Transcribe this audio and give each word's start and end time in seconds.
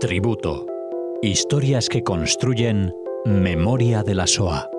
Tributo. 0.00 0.64
Historias 1.22 1.88
que 1.88 2.04
construyen 2.04 2.94
memoria 3.24 4.04
de 4.04 4.14
la 4.14 4.28
SOA. 4.28 4.70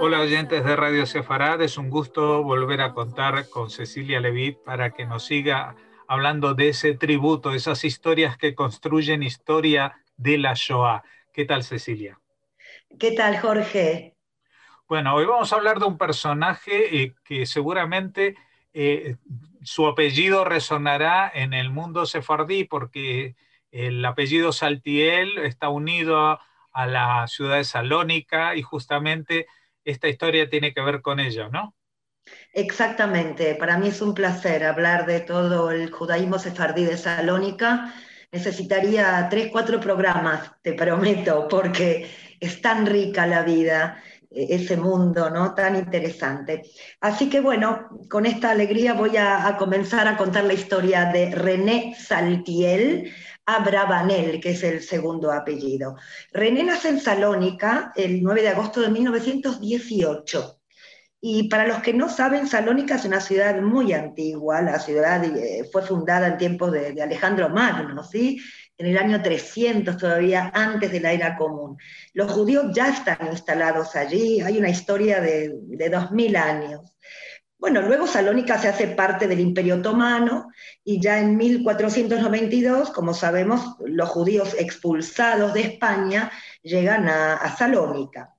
Hola 0.00 0.20
oyentes 0.20 0.64
de 0.64 0.76
Radio 0.76 1.04
Sefarad, 1.04 1.60
es 1.60 1.76
un 1.76 1.90
gusto 1.90 2.42
volver 2.42 2.80
a 2.80 2.94
contar 2.94 3.50
con 3.50 3.68
Cecilia 3.68 4.18
Levit 4.18 4.56
para 4.64 4.92
que 4.92 5.04
nos 5.04 5.26
siga 5.26 5.76
hablando 6.08 6.54
de 6.54 6.70
ese 6.70 6.94
tributo, 6.94 7.52
esas 7.52 7.84
historias 7.84 8.38
que 8.38 8.54
construyen 8.54 9.22
historia 9.22 10.00
de 10.16 10.38
la 10.38 10.54
Shoah. 10.54 11.02
¿Qué 11.34 11.44
tal 11.44 11.64
Cecilia? 11.64 12.18
¿Qué 12.98 13.12
tal 13.12 13.38
Jorge? 13.38 14.14
Bueno, 14.88 15.14
hoy 15.16 15.26
vamos 15.26 15.52
a 15.52 15.56
hablar 15.56 15.80
de 15.80 15.84
un 15.84 15.98
personaje 15.98 17.02
eh, 17.02 17.14
que 17.24 17.44
seguramente 17.44 18.36
eh, 18.78 19.16
su 19.62 19.86
apellido 19.86 20.44
resonará 20.44 21.32
en 21.34 21.54
el 21.54 21.70
mundo 21.70 22.04
sefardí 22.04 22.64
porque 22.64 23.34
el 23.70 24.04
apellido 24.04 24.52
Saltiel 24.52 25.38
está 25.38 25.70
unido 25.70 26.38
a, 26.74 26.86
la 26.86 27.26
ciudad 27.26 27.56
de 27.56 27.64
Salónica 27.64 28.54
y 28.54 28.60
justamente 28.60 29.46
esta 29.82 30.08
historia 30.08 30.50
tiene 30.50 30.74
que 30.74 30.82
ver 30.82 31.00
con 31.00 31.20
ella, 31.20 31.48
¿no? 31.48 31.74
Exactamente, 32.52 33.54
para 33.54 33.78
mí 33.78 33.88
es 33.88 34.02
un 34.02 34.12
placer 34.12 34.62
hablar 34.62 35.06
de 35.06 35.20
todo 35.20 35.70
el 35.70 35.90
judaísmo 35.90 36.38
sefardí 36.38 36.84
de 36.84 36.98
Salónica. 36.98 37.94
Necesitaría 38.30 39.26
tres, 39.30 39.48
cuatro 39.50 39.80
programas, 39.80 40.52
te 40.60 40.74
prometo, 40.74 41.48
porque 41.48 42.10
es 42.40 42.60
tan 42.60 42.84
rica 42.84 43.26
la 43.26 43.42
vida 43.42 44.02
ese 44.36 44.76
mundo 44.76 45.30
¿no? 45.30 45.54
tan 45.54 45.76
interesante. 45.76 46.62
Así 47.00 47.30
que 47.30 47.40
bueno, 47.40 47.88
con 48.10 48.26
esta 48.26 48.50
alegría 48.50 48.92
voy 48.92 49.16
a, 49.16 49.56
comenzar 49.58 50.06
a 50.06 50.16
contar 50.16 50.44
la 50.44 50.52
historia 50.52 51.06
de 51.06 51.34
René 51.34 51.96
Saltiel 51.98 53.12
Abravanel, 53.46 54.40
que 54.40 54.50
es 54.50 54.62
el 54.62 54.82
segundo 54.82 55.32
apellido. 55.32 55.96
René 56.32 56.64
nace 56.64 56.88
en 56.88 57.00
Salónica 57.00 57.92
el 57.96 58.22
9 58.22 58.42
de 58.42 58.48
agosto 58.48 58.80
de 58.80 58.88
1918. 58.88 60.60
Y 61.20 61.48
para 61.48 61.66
los 61.66 61.78
que 61.78 61.94
no 61.94 62.08
saben, 62.08 62.46
Salónica 62.46 62.96
es 62.96 63.04
una 63.04 63.20
ciudad 63.20 63.60
muy 63.60 63.92
antigua, 63.94 64.60
la 64.60 64.78
ciudad 64.78 65.24
eh, 65.24 65.68
fue 65.72 65.82
fundada 65.82 66.26
en 66.28 66.36
tiempos 66.36 66.72
de, 66.72 66.92
de 66.92 67.02
Alejandro 67.02 67.48
Magno, 67.48 68.04
¿sí? 68.04 68.38
En 68.78 68.86
el 68.86 68.98
año 68.98 69.22
300 69.22 69.96
todavía, 69.96 70.50
antes 70.54 70.92
de 70.92 71.00
la 71.00 71.12
era 71.12 71.36
común. 71.36 71.78
Los 72.12 72.30
judíos 72.30 72.66
ya 72.74 72.90
están 72.90 73.28
instalados 73.30 73.96
allí, 73.96 74.40
hay 74.40 74.58
una 74.58 74.68
historia 74.68 75.20
de, 75.20 75.52
de 75.62 75.88
2000 75.88 76.36
años. 76.36 76.80
Bueno, 77.58 77.80
luego 77.80 78.06
Salónica 78.06 78.58
se 78.58 78.68
hace 78.68 78.88
parte 78.88 79.26
del 79.26 79.40
Imperio 79.40 79.76
Otomano 79.76 80.48
y 80.84 81.00
ya 81.00 81.18
en 81.18 81.36
1492, 81.36 82.90
como 82.90 83.14
sabemos, 83.14 83.76
los 83.80 84.10
judíos 84.10 84.54
expulsados 84.58 85.54
de 85.54 85.62
España 85.62 86.30
llegan 86.62 87.08
a 87.08 87.56
Salónica. 87.56 88.35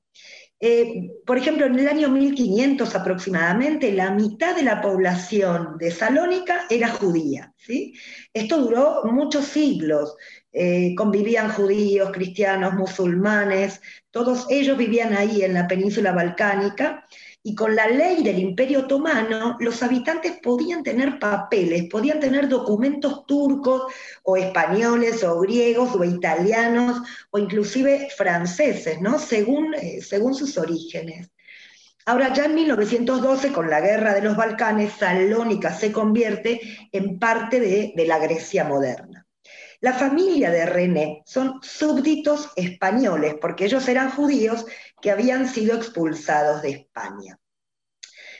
Eh, 0.59 1.11
por 1.25 1.37
ejemplo, 1.37 1.67
en 1.67 1.77
el 1.77 1.87
año 1.87 2.09
1500 2.09 2.95
aproximadamente, 2.95 3.91
la 3.91 4.11
mitad 4.11 4.55
de 4.55 4.63
la 4.63 4.81
población 4.81 5.77
de 5.77 5.91
Salónica 5.91 6.65
era 6.69 6.89
judía. 6.89 7.53
¿sí? 7.57 7.93
Esto 8.33 8.57
duró 8.57 9.03
muchos 9.03 9.45
siglos. 9.45 10.15
Eh, 10.51 10.95
convivían 10.95 11.51
judíos, 11.51 12.09
cristianos, 12.11 12.73
musulmanes, 12.73 13.79
todos 14.09 14.47
ellos 14.49 14.75
vivían 14.75 15.13
ahí 15.13 15.43
en 15.43 15.53
la 15.53 15.67
península 15.67 16.11
balcánica 16.11 17.05
y 17.47 17.55
con 17.55 17.77
la 17.77 17.87
ley 17.87 18.23
del 18.23 18.39
Imperio 18.39 18.81
Otomano 18.81 19.55
los 19.61 19.81
habitantes 19.81 20.33
podían 20.43 20.83
tener 20.83 21.17
papeles, 21.17 21.85
podían 21.89 22.19
tener 22.19 22.49
documentos 22.49 23.25
turcos 23.25 23.83
o 24.23 24.35
españoles 24.35 25.23
o 25.23 25.39
griegos 25.39 25.95
o 25.95 26.03
italianos 26.03 27.07
o 27.29 27.39
inclusive 27.39 28.09
franceses, 28.17 28.99
¿no? 28.99 29.17
según, 29.17 29.73
eh, 29.75 30.01
según 30.01 30.35
sus 30.35 30.57
orígenes. 30.57 31.31
Ahora 32.05 32.33
ya 32.33 32.43
en 32.43 32.55
1912, 32.55 33.53
con 33.53 33.69
la 33.69 33.79
guerra 33.79 34.13
de 34.13 34.23
los 34.23 34.35
Balcanes, 34.35 34.91
Salónica 34.99 35.71
se 35.71 35.93
convierte 35.93 36.59
en 36.91 37.17
parte 37.17 37.61
de, 37.61 37.93
de 37.95 38.05
la 38.07 38.19
Grecia 38.19 38.65
moderna. 38.65 39.16
La 39.79 39.93
familia 39.93 40.49
de 40.49 40.65
René 40.65 41.23
son 41.25 41.59
súbditos 41.61 42.49
españoles, 42.55 43.35
porque 43.39 43.65
ellos 43.65 43.87
eran 43.87 44.09
judíos 44.09 44.65
que 45.01 45.11
habían 45.11 45.47
sido 45.47 45.75
expulsados 45.75 46.63
de 46.63 46.69
España. 46.69 47.39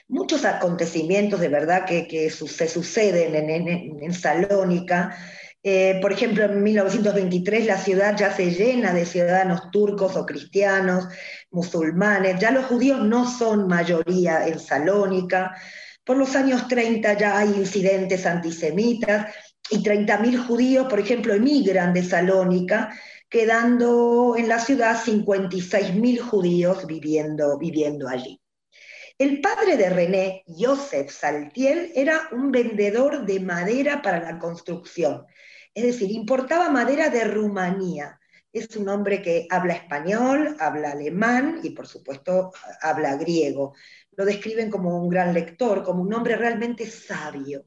Muchos 0.08 0.44
acontecimientos 0.44 1.38
de 1.38 1.48
verdad 1.48 1.84
que, 1.84 2.30
se 2.30 2.68
suceden 2.68 3.34
en, 3.50 4.12
Salónica. 4.12 5.16
Eh, 5.62 5.98
por 6.00 6.12
ejemplo, 6.12 6.44
en 6.44 6.62
1923 6.62 7.66
la 7.66 7.76
ciudad 7.76 8.16
ya 8.16 8.34
se 8.34 8.50
llena 8.50 8.92
de 8.92 9.04
ciudadanos 9.04 9.70
turcos 9.70 10.16
o 10.16 10.26
cristianos, 10.26 11.08
musulmanes. 11.50 12.40
Ya 12.40 12.50
los 12.50 12.66
judíos 12.66 13.04
no 13.04 13.30
son 13.30 13.68
mayoría 13.68 14.48
en 14.48 14.58
Salónica. 14.58 15.54
Por 16.04 16.16
los 16.16 16.34
años 16.34 16.66
30 16.68 17.12
ya 17.18 17.38
hay 17.38 17.48
incidentes 17.50 18.24
antisemitas 18.24 19.26
y 19.70 19.82
30.000 19.82 20.46
judíos, 20.46 20.86
por 20.88 21.00
ejemplo, 21.00 21.34
emigran 21.34 21.92
de 21.92 22.02
Salónica, 22.02 22.92
quedando 23.28 24.34
en 24.36 24.48
la 24.48 24.58
ciudad 24.58 24.96
56.000 24.96 26.18
judíos 26.20 26.86
viviendo, 26.86 27.58
viviendo 27.58 28.08
allí. 28.08 28.40
El 29.18 29.40
padre 29.40 29.76
de 29.76 29.90
René, 29.90 30.44
Joseph 30.46 31.10
Saltiel, 31.10 31.92
era 31.94 32.28
un 32.32 32.52
vendedor 32.52 33.26
de 33.26 33.40
madera 33.40 34.00
para 34.00 34.20
la 34.20 34.38
construcción, 34.38 35.26
es 35.74 35.84
decir, 35.84 36.10
importaba 36.12 36.70
madera 36.70 37.10
de 37.10 37.24
Rumanía. 37.24 38.18
Es 38.52 38.74
un 38.76 38.88
hombre 38.88 39.20
que 39.20 39.46
habla 39.50 39.74
español, 39.74 40.56
habla 40.58 40.92
alemán 40.92 41.60
y 41.62 41.70
por 41.70 41.86
supuesto 41.86 42.52
habla 42.80 43.16
griego. 43.16 43.74
Lo 44.12 44.24
describen 44.24 44.70
como 44.70 45.00
un 45.00 45.08
gran 45.08 45.34
lector, 45.34 45.82
como 45.82 46.02
un 46.02 46.14
hombre 46.14 46.36
realmente 46.36 46.86
sabio. 46.86 47.64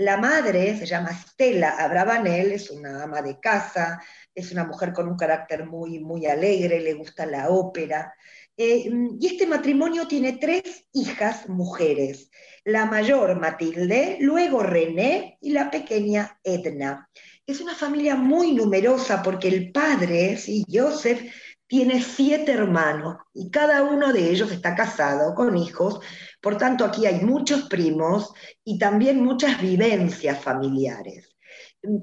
La 0.00 0.16
madre 0.16 0.78
se 0.78 0.86
llama 0.86 1.12
Stella 1.12 1.76
Abravanel, 1.78 2.52
es 2.52 2.70
una 2.70 3.02
ama 3.02 3.20
de 3.20 3.38
casa, 3.38 4.00
es 4.34 4.50
una 4.50 4.64
mujer 4.64 4.94
con 4.94 5.06
un 5.06 5.14
carácter 5.14 5.66
muy, 5.66 5.98
muy 5.98 6.24
alegre, 6.24 6.80
le 6.80 6.94
gusta 6.94 7.26
la 7.26 7.50
ópera. 7.50 8.14
Eh, 8.56 8.90
y 9.20 9.26
este 9.26 9.46
matrimonio 9.46 10.08
tiene 10.08 10.38
tres 10.38 10.86
hijas 10.94 11.50
mujeres, 11.50 12.30
la 12.64 12.86
mayor 12.86 13.38
Matilde, 13.38 14.16
luego 14.20 14.62
René 14.62 15.36
y 15.42 15.50
la 15.50 15.70
pequeña 15.70 16.40
Edna. 16.42 17.10
Es 17.44 17.60
una 17.60 17.74
familia 17.74 18.16
muy 18.16 18.52
numerosa 18.52 19.22
porque 19.22 19.48
el 19.48 19.70
padre, 19.70 20.38
¿sí? 20.38 20.64
Joseph, 20.72 21.30
tiene 21.70 22.02
siete 22.02 22.50
hermanos 22.50 23.18
y 23.32 23.48
cada 23.48 23.84
uno 23.84 24.12
de 24.12 24.30
ellos 24.30 24.50
está 24.50 24.74
casado 24.74 25.36
con 25.36 25.56
hijos, 25.56 26.00
por 26.40 26.56
tanto 26.56 26.84
aquí 26.84 27.06
hay 27.06 27.20
muchos 27.20 27.62
primos 27.62 28.32
y 28.64 28.78
también 28.78 29.22
muchas 29.22 29.60
vivencias 29.60 30.38
familiares. 30.42 31.30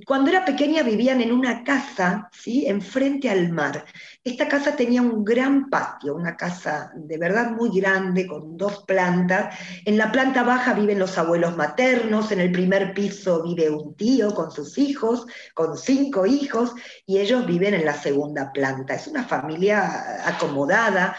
Cuando 0.08 0.32
era 0.32 0.44
pequeña 0.44 0.82
vivían 0.82 1.22
en 1.22 1.32
una 1.32 1.64
casa, 1.64 2.30
¿sí? 2.32 2.66
enfrente 2.66 3.30
al 3.30 3.52
mar. 3.52 3.86
Esta 4.24 4.48
casa 4.48 4.76
tenía 4.76 5.04
un 5.04 5.24
gran 5.24 5.70
patio, 5.70 6.16
una 6.16 6.36
casa 6.36 6.92
de 6.96 7.18
verdad 7.20 7.52
muy 7.52 7.70
grande, 7.80 8.26
con 8.26 8.58
dos 8.58 8.84
plantas. 8.86 9.56
En 9.86 10.00
la 10.00 10.12
planta 10.12 10.42
baja 10.42 10.74
viven 10.74 10.98
los 10.98 11.16
abuelos 11.20 11.56
maternos, 11.56 12.32
en 12.32 12.40
el 12.40 12.52
primer 12.52 12.92
piso 12.96 13.44
vive 13.44 13.70
un 13.70 13.94
tío 13.96 14.34
con 14.34 14.50
sus 14.50 14.80
hijos, 14.80 15.28
con 15.54 15.78
cinco 15.78 16.26
hijos, 16.26 16.74
y 17.06 17.20
ellos 17.20 17.46
viven 17.46 17.76
en 17.76 17.86
la 17.86 17.94
segunda 17.94 18.52
planta. 18.52 18.96
Es 18.96 19.06
una 19.08 19.26
familia 19.26 20.28
acomodada. 20.28 21.16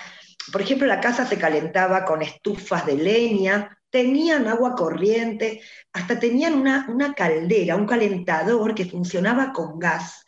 Por 0.52 0.62
ejemplo, 0.62 0.86
la 0.86 1.00
casa 1.00 1.26
se 1.26 1.38
calentaba 1.38 2.04
con 2.04 2.22
estufas 2.22 2.86
de 2.86 2.96
leña, 2.96 3.78
tenían 3.90 4.46
agua 4.46 4.74
corriente, 4.74 5.60
hasta 5.92 6.18
tenían 6.18 6.54
una, 6.54 6.86
una, 6.88 7.14
caldera, 7.14 7.76
un 7.76 7.86
calentador 7.86 8.74
que 8.74 8.86
funcionaba 8.86 9.52
con 9.52 9.78
gas, 9.78 10.24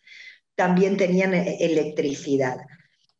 también 0.55 0.96
tenían 0.96 1.34
eh, 1.34 1.56
electricidad. 1.61 2.56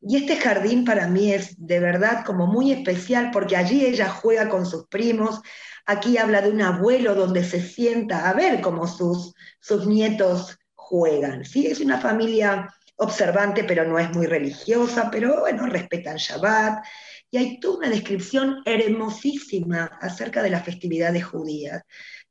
Y 0.03 0.17
este 0.17 0.37
jardín 0.37 0.85
para 0.85 1.09
mí 1.09 1.33
es 1.33 1.55
de 1.59 1.79
verdad 1.79 2.25
como 2.25 2.47
muy 2.47 2.73
especial 2.73 3.31
porque 3.31 3.57
allí 3.57 3.85
ella 3.85 4.09
juega 4.09 4.49
con 4.49 4.65
sus 4.65 4.87
primos, 4.87 5.41
aquí 5.85 6.17
habla 6.17 6.41
de 6.41 6.51
un 6.51 6.63
abuelo 6.63 7.15
donde 7.15 7.45
se 7.45 7.61
sienta 7.61 8.29
a 8.29 8.33
ver 8.33 8.63
cómo 8.63 8.87
sus, 8.87 9.35
sus 9.61 9.87
nietos 9.87 10.59
juegan. 10.75 11.45
¿sí? 11.45 11.67
Es 11.67 11.81
una 11.81 11.99
familia 11.99 12.69
observante, 13.01 13.65
pero 13.65 13.85
no 13.85 13.99
es 13.99 14.11
muy 14.11 14.27
religiosa, 14.27 15.11
pero 15.11 15.41
bueno, 15.41 15.67
respetan 15.67 16.17
Shabbat, 16.17 16.85
y 17.31 17.39
hay 17.39 17.61
toda 17.61 17.79
una 17.79 17.91
descripción 17.91 18.63
hermosísima 18.65 19.85
acerca 20.01 20.43
de 20.43 20.51
las 20.51 20.65
festividades 20.65 21.25
judías. 21.25 21.83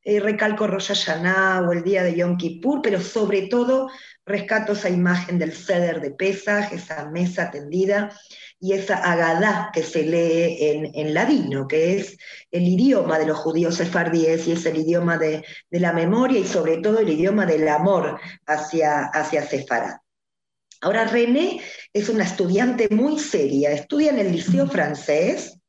Eh, 0.03 0.19
recalco 0.19 0.67
Rosh 0.67 0.89
Hashanah 0.89 1.61
o 1.67 1.71
el 1.71 1.83
día 1.83 2.03
de 2.03 2.15
Yom 2.15 2.37
Kippur, 2.37 2.81
pero 2.81 3.01
sobre 3.01 3.43
todo 3.43 3.89
rescato 4.25 4.73
esa 4.73 4.89
imagen 4.89 5.39
del 5.39 5.53
ceder 5.53 6.01
de 6.01 6.11
Pesach, 6.11 6.71
esa 6.71 7.09
mesa 7.09 7.49
tendida, 7.49 8.11
y 8.59 8.73
esa 8.73 8.97
Agadá 8.97 9.71
que 9.73 9.83
se 9.83 10.03
lee 10.03 10.91
en, 10.93 11.13
ladino, 11.13 11.67
que 11.67 11.97
es 11.97 12.17
el 12.51 12.67
idioma 12.67 13.17
de 13.17 13.25
los 13.25 13.37
judíos 13.37 13.75
sefardíes 13.75 14.47
y 14.47 14.51
es 14.51 14.65
el 14.65 14.77
idioma 14.77 15.17
de, 15.17 15.45
la 15.71 15.93
memoria 15.93 16.39
y 16.39 16.45
sobre 16.45 16.77
todo 16.77 16.99
el 16.99 17.09
idioma 17.09 17.45
del 17.45 17.67
amor 17.67 18.19
hacia, 18.45 19.05
hacia. 19.05 19.47
Ahora, 20.81 21.05
René 21.05 21.61
es 21.93 22.09
una 22.09 22.23
estudiante 22.23 22.87
muy 22.89 23.19
seria, 23.19 23.71
estudia 23.71 24.11
en 24.11 24.19
el 24.19 24.31
Liceo 24.31 24.67
francés 24.67 25.59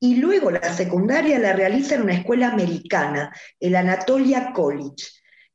y 0.00 0.16
luego 0.16 0.50
la 0.50 0.74
secundaria 0.74 1.38
la 1.38 1.52
realiza 1.52 1.94
en 1.94 2.02
una 2.02 2.14
escuela 2.14 2.48
americana, 2.48 3.32
el 3.60 3.76
Anatolia 3.76 4.52
College. 4.52 5.06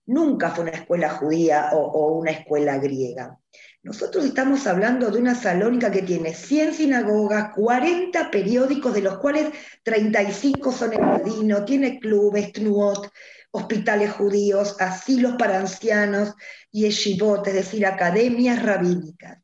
Nunca 0.05 0.51
fue 0.51 0.65
una 0.65 0.73
escuela 0.73 1.09
judía 1.09 1.69
o 1.73 2.17
una 2.17 2.31
escuela 2.31 2.77
griega. 2.77 3.37
Nosotros 3.83 4.23
estamos 4.23 4.65
hablando 4.65 5.11
de 5.11 5.19
una 5.19 5.35
salónica 5.35 5.91
que 5.91 6.03
tiene 6.03 6.33
100 6.33 6.73
sinagogas, 6.73 7.53
40 7.53 8.31
periódicos, 8.31 8.93
de 8.93 9.01
los 9.01 9.17
cuales 9.17 9.49
35 9.83 10.71
son 10.71 10.93
en 10.93 11.01
ladino, 11.01 11.65
tiene 11.65 11.99
clubes, 11.99 12.53
tnuot, 12.53 13.11
hospitales 13.55 14.11
judíos, 14.11 14.75
asilos 14.79 15.35
para 15.37 15.59
ancianos 15.59 16.33
y 16.71 16.81
yeshivot, 16.81 17.45
es 17.47 17.53
decir, 17.53 17.85
academias 17.85 18.63
rabínicas. 18.63 19.37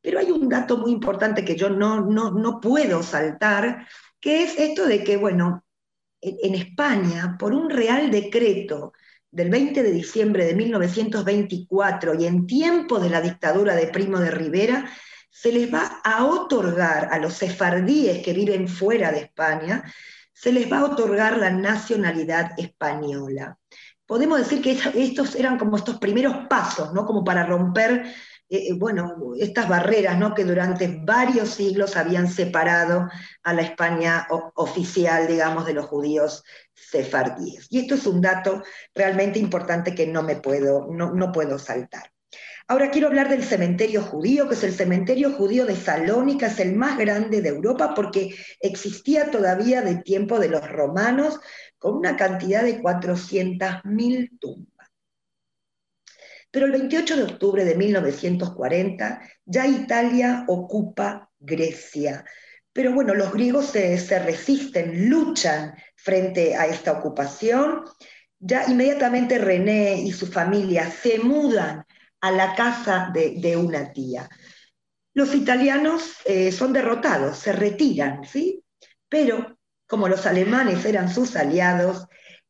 Pero 0.00 0.20
hay 0.20 0.30
un 0.30 0.48
dato 0.48 0.78
muy 0.78 0.92
importante 0.92 1.44
que 1.44 1.56
yo 1.56 1.68
no, 1.68 2.02
no, 2.02 2.30
no 2.30 2.60
puedo 2.60 3.02
saltar, 3.02 3.88
que 4.20 4.44
es 4.44 4.58
esto 4.58 4.86
de 4.86 5.02
que, 5.02 5.16
bueno, 5.16 5.64
en 6.20 6.54
España, 6.54 7.36
por 7.38 7.52
un 7.52 7.70
real 7.70 8.10
decreto 8.10 8.92
del 9.30 9.50
20 9.50 9.82
de 9.82 9.90
diciembre 9.90 10.46
de 10.46 10.54
1924 10.54 12.14
y 12.14 12.26
en 12.26 12.46
tiempo 12.46 13.00
de 13.00 13.10
la 13.10 13.20
dictadura 13.20 13.74
de 13.74 13.88
Primo 13.88 14.20
de 14.20 14.30
Rivera, 14.30 14.88
se 15.28 15.50
les 15.50 15.74
va 15.74 16.00
a 16.04 16.24
otorgar 16.24 17.08
a 17.10 17.18
los 17.18 17.34
sefardíes 17.34 18.22
que 18.24 18.32
viven 18.32 18.68
fuera 18.68 19.10
de 19.10 19.18
España, 19.18 19.82
se 20.34 20.52
les 20.52 20.70
va 20.70 20.80
a 20.80 20.84
otorgar 20.84 21.38
la 21.38 21.50
nacionalidad 21.50 22.50
española. 22.58 23.58
Podemos 24.06 24.38
decir 24.38 24.60
que 24.60 24.78
estos 25.02 25.34
eran 25.34 25.58
como 25.58 25.78
estos 25.78 25.98
primeros 25.98 26.46
pasos, 26.48 26.92
¿no? 26.92 27.06
Como 27.06 27.24
para 27.24 27.46
romper 27.46 28.04
eh, 28.54 28.68
eh, 28.68 28.72
bueno, 28.74 29.34
estas 29.38 29.68
barreras 29.68 30.18
¿no? 30.18 30.34
que 30.34 30.44
durante 30.44 31.00
varios 31.02 31.48
siglos 31.50 31.96
habían 31.96 32.28
separado 32.28 33.08
a 33.42 33.52
la 33.52 33.62
España 33.62 34.26
oficial, 34.54 35.26
digamos, 35.26 35.66
de 35.66 35.74
los 35.74 35.86
judíos 35.86 36.44
sefardíes. 36.72 37.66
Y 37.70 37.80
esto 37.80 37.94
es 37.94 38.06
un 38.06 38.20
dato 38.20 38.62
realmente 38.94 39.38
importante 39.38 39.94
que 39.94 40.06
no 40.06 40.22
me 40.22 40.36
puedo, 40.36 40.86
no, 40.90 41.12
no 41.12 41.32
puedo 41.32 41.58
saltar. 41.58 42.13
Ahora 42.66 42.90
quiero 42.90 43.08
hablar 43.08 43.28
del 43.28 43.44
cementerio 43.44 44.00
judío, 44.00 44.48
que 44.48 44.54
es 44.54 44.64
el 44.64 44.72
cementerio 44.72 45.32
judío 45.32 45.66
de 45.66 45.76
Salónica, 45.76 46.46
es 46.46 46.58
el 46.60 46.74
más 46.74 46.96
grande 46.96 47.42
de 47.42 47.50
Europa 47.50 47.92
porque 47.94 48.34
existía 48.58 49.30
todavía 49.30 49.82
de 49.82 49.96
tiempo 49.96 50.38
de 50.38 50.48
los 50.48 50.66
romanos 50.70 51.40
con 51.78 51.96
una 51.96 52.16
cantidad 52.16 52.62
de 52.62 52.80
400.000 52.80 54.38
tumbas. 54.38 54.88
Pero 56.50 56.66
el 56.66 56.72
28 56.72 57.16
de 57.16 57.22
octubre 57.24 57.64
de 57.64 57.74
1940 57.74 59.20
ya 59.44 59.66
Italia 59.66 60.44
ocupa 60.48 61.30
Grecia. 61.38 62.24
Pero 62.72 62.94
bueno, 62.94 63.14
los 63.14 63.30
griegos 63.30 63.66
se, 63.66 64.18
resisten, 64.20 65.10
luchan 65.10 65.74
frente 65.96 66.56
a 66.56 66.66
esta 66.66 66.92
ocupación. 66.92 67.84
Ya 68.38 68.64
inmediatamente 68.70 69.36
René 69.36 70.00
y 70.00 70.12
su 70.12 70.26
familia 70.26 70.90
se 70.90 71.18
mudan 71.18 71.84
a 72.24 72.30
la 72.30 72.54
casa 72.54 73.10
de, 73.12 73.54
una 73.54 73.92
tía. 73.92 74.30
Los 75.12 75.34
italianos 75.34 76.16
eh, 76.24 76.50
son 76.52 76.72
derrotados, 76.72 77.36
se 77.36 77.52
retiran, 77.52 78.24
¿sí? 78.24 78.64
Pero 79.10 79.58
como 79.86 80.08
los 80.08 80.24
alemanes 80.24 80.86
eran 80.86 81.12
sus 81.12 81.36
aliados, 81.36 82.06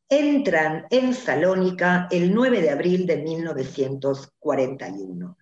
entran 0.09 0.87
en 0.91 1.13
Salónica 1.13 2.07
el 2.13 2.33
9 2.33 2.63
de 2.63 2.71
abril 2.71 3.05
de 3.05 3.17
1941. 3.17 5.37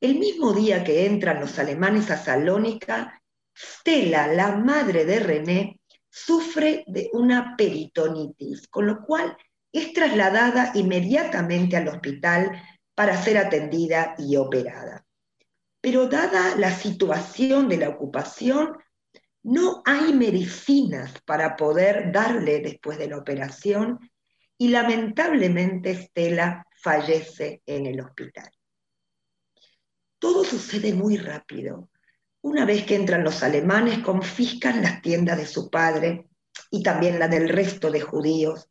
El 0.00 0.18
mismo 0.18 0.54
día 0.54 0.82
que 0.82 1.04
entran 1.04 1.38
los 1.38 1.58
alemanes 1.58 2.10
a 2.10 2.16
Salónica, 2.16 3.22
Stella, 3.54 4.28
la 4.28 4.56
madre 4.56 5.04
de 5.04 5.20
René, 5.20 5.78
sufre 6.08 6.84
de 6.86 7.10
una 7.12 7.54
peritonitis, 7.54 8.66
con 8.68 8.86
lo 8.86 9.04
cual 9.04 9.36
es 9.70 9.92
trasladada 9.92 10.72
inmediatamente 10.74 11.76
al 11.76 11.88
hospital 11.88 12.50
para 12.98 13.16
ser 13.22 13.38
atendida 13.38 14.16
y 14.18 14.34
operada. 14.34 15.06
Pero 15.80 16.08
dada 16.08 16.56
la 16.56 16.72
situación 16.72 17.68
de 17.68 17.76
la 17.76 17.90
ocupación, 17.90 18.76
no 19.44 19.84
hay 19.86 20.12
medicinas 20.12 21.12
para 21.24 21.54
poder 21.54 22.10
darle 22.10 22.58
después 22.58 22.98
de 22.98 23.06
la 23.06 23.18
operación 23.18 24.00
y 24.56 24.70
lamentablemente 24.70 25.92
Estela 25.92 26.66
fallece 26.74 27.62
en 27.66 27.86
el 27.86 28.00
hospital. 28.00 28.50
Todo 30.18 30.42
sucede 30.42 30.92
muy 30.92 31.18
rápido. 31.18 31.90
Una 32.40 32.64
vez 32.64 32.84
que 32.84 32.96
entran 32.96 33.22
los 33.22 33.44
alemanes, 33.44 34.00
confiscan 34.00 34.82
las 34.82 35.02
tiendas 35.02 35.36
de 35.36 35.46
su 35.46 35.70
padre 35.70 36.26
y 36.68 36.82
también 36.82 37.20
la 37.20 37.28
del 37.28 37.48
resto 37.48 37.92
de 37.92 38.00
judíos, 38.00 38.68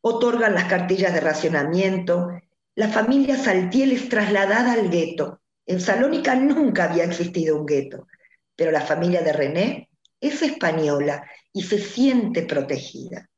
otorgan 0.00 0.54
las 0.54 0.64
cartillas 0.64 1.12
de 1.12 1.20
racionamiento, 1.20 2.30
la 2.78 2.88
familia 2.88 3.36
Saltiel 3.36 3.90
es 3.90 4.08
trasladada 4.08 4.74
al 4.74 4.88
gueto. 4.88 5.40
En 5.66 5.80
Salónica 5.80 6.36
nunca 6.36 6.84
había 6.84 7.02
existido 7.02 7.56
un 7.58 7.66
gueto, 7.66 8.06
pero 8.54 8.70
la 8.70 8.82
familia 8.82 9.20
de 9.20 9.32
René 9.32 9.90
es 10.20 10.42
española 10.42 11.28
y 11.52 11.64
se 11.64 11.80
siente 11.80 12.42
protegida. 12.42 13.28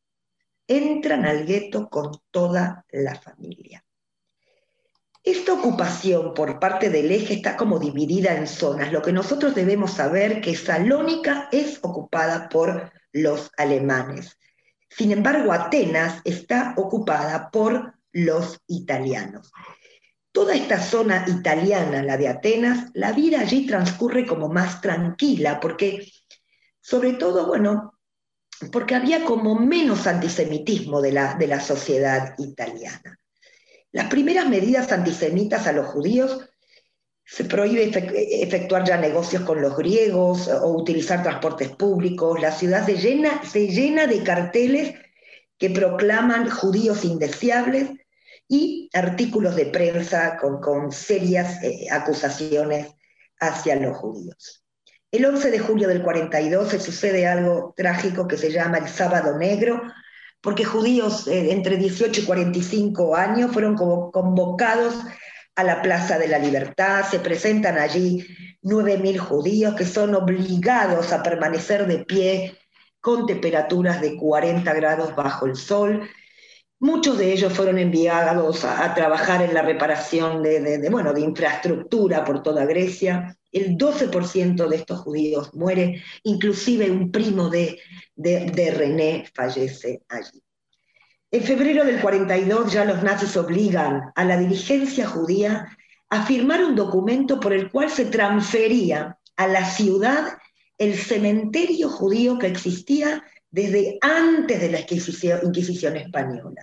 Entran 0.68 1.24
al 1.24 1.46
gueto 1.46 1.88
con 1.88 2.10
toda 2.30 2.84
la 2.90 3.14
familia. 3.14 3.82
Esta 5.22 5.54
ocupación 5.54 6.34
por 6.34 6.60
parte 6.60 6.90
del 6.90 7.10
eje 7.10 7.32
está 7.32 7.56
como 7.56 7.78
dividida 7.78 8.34
en 8.36 8.46
zonas. 8.46 8.92
Lo 8.92 9.00
que 9.00 9.12
nosotros 9.12 9.54
debemos 9.54 9.92
saber 9.92 10.42
que 10.42 10.54
Salónica 10.54 11.48
es 11.50 11.78
ocupada 11.80 12.50
por 12.50 12.92
los 13.10 13.50
alemanes. 13.56 14.36
Sin 14.90 15.12
embargo, 15.12 15.50
Atenas 15.50 16.20
está 16.24 16.74
ocupada 16.76 17.50
por 17.50 17.94
los 18.12 18.58
italianos. 18.66 19.52
Toda 20.32 20.54
esta 20.54 20.80
zona 20.80 21.24
italiana, 21.26 22.02
la 22.02 22.16
de 22.16 22.28
Atenas, 22.28 22.90
la 22.94 23.12
vida 23.12 23.40
allí 23.40 23.66
transcurre 23.66 24.26
como 24.26 24.48
más 24.48 24.80
tranquila, 24.80 25.58
porque 25.58 26.06
sobre 26.80 27.14
todo, 27.14 27.46
bueno, 27.46 27.98
porque 28.72 28.94
había 28.94 29.24
como 29.24 29.54
menos 29.58 30.06
antisemitismo 30.06 31.00
de 31.00 31.12
la, 31.12 31.34
de 31.34 31.46
la 31.46 31.60
sociedad 31.60 32.34
italiana. 32.38 33.18
Las 33.92 34.08
primeras 34.08 34.48
medidas 34.48 34.92
antisemitas 34.92 35.66
a 35.66 35.72
los 35.72 35.86
judíos 35.86 36.48
se 37.24 37.44
prohíbe 37.44 37.90
efectuar 38.42 38.84
ya 38.84 38.96
negocios 38.96 39.42
con 39.44 39.60
los 39.60 39.76
griegos 39.76 40.48
o 40.48 40.76
utilizar 40.76 41.22
transportes 41.22 41.70
públicos. 41.70 42.40
La 42.40 42.52
ciudad 42.52 42.84
se 42.84 42.96
llena, 42.96 43.42
se 43.44 43.68
llena 43.68 44.06
de 44.06 44.22
carteles 44.22 44.94
que 45.56 45.70
proclaman 45.70 46.50
judíos 46.50 47.04
indeseables 47.04 47.90
y 48.50 48.90
artículos 48.92 49.54
de 49.54 49.66
prensa 49.66 50.36
con, 50.36 50.90
serias 50.90 51.62
eh, 51.62 51.86
acusaciones 51.88 52.88
hacia 53.38 53.76
los 53.76 53.96
judíos. 53.96 54.64
El 55.12 55.24
11 55.24 55.52
de 55.52 55.60
julio 55.60 55.86
del 55.86 56.02
42 56.02 56.68
se 56.68 56.80
sucede 56.80 57.28
algo 57.28 57.72
trágico 57.76 58.26
que 58.26 58.36
se 58.36 58.50
llama 58.50 58.78
el 58.78 58.88
Sábado 58.88 59.38
Negro, 59.38 59.80
porque 60.40 60.64
judíos 60.64 61.28
eh, 61.28 61.52
entre 61.52 61.76
18 61.76 62.22
y 62.22 62.24
45 62.24 63.14
años 63.14 63.52
fueron 63.52 63.76
convocados 63.76 64.96
a 65.54 65.62
la 65.62 65.80
Plaza 65.80 66.18
de 66.18 66.26
la 66.26 66.40
Libertad, 66.40 67.04
se 67.08 67.20
presentan 67.20 67.78
allí 67.78 68.26
9.000 68.64 69.18
judíos 69.18 69.74
que 69.76 69.84
son 69.84 70.16
obligados 70.16 71.12
a 71.12 71.22
permanecer 71.22 71.86
de 71.86 72.04
pie 72.04 72.58
con 73.00 73.26
temperaturas 73.26 74.00
de 74.00 74.16
40 74.16 74.72
grados 74.74 75.14
bajo 75.14 75.46
el 75.46 75.54
sol. 75.54 76.08
Muchos 76.82 77.18
de 77.18 77.32
ellos 77.32 77.52
fueron 77.52 77.78
enviados 77.78 78.64
a, 78.64 78.94
trabajar 78.94 79.42
en 79.42 79.52
la 79.52 79.60
reparación 79.60 80.42
de, 80.42 80.88
bueno, 80.90 81.12
de 81.12 81.20
infraestructura 81.20 82.24
por 82.24 82.42
toda 82.42 82.64
Grecia 82.64 83.36
el 83.52 83.76
12% 83.76 84.66
de 84.66 84.76
estos 84.76 85.00
judíos 85.00 85.52
muere, 85.54 86.02
inclusive 86.22 86.90
un 86.90 87.10
primo 87.10 87.50
de, 87.50 87.78
de, 88.14 88.70
René 88.70 89.26
fallece 89.34 90.02
allí. 90.08 90.42
En 91.30 91.42
febrero 91.42 91.84
del 91.84 92.00
42 92.00 92.72
ya 92.72 92.84
los 92.84 93.02
nazis 93.02 93.36
obligan 93.36 94.12
a 94.14 94.24
la 94.24 94.38
dirigencia 94.38 95.06
judía 95.06 95.76
a 96.08 96.24
firmar 96.24 96.64
un 96.64 96.74
documento 96.74 97.38
por 97.38 97.52
el 97.52 97.70
cual 97.70 97.90
se 97.90 98.06
transfería 98.06 99.18
a 99.36 99.46
la 99.46 99.64
ciudad 99.64 100.38
el 100.78 100.96
cementerio 100.96 101.90
judío 101.90 102.38
que 102.38 102.46
existía 102.46 103.22
desde 103.50 103.98
antes 104.00 104.60
de 104.60 104.70
la 104.70 104.80
Inquisición, 104.80 105.96
española. 105.96 106.62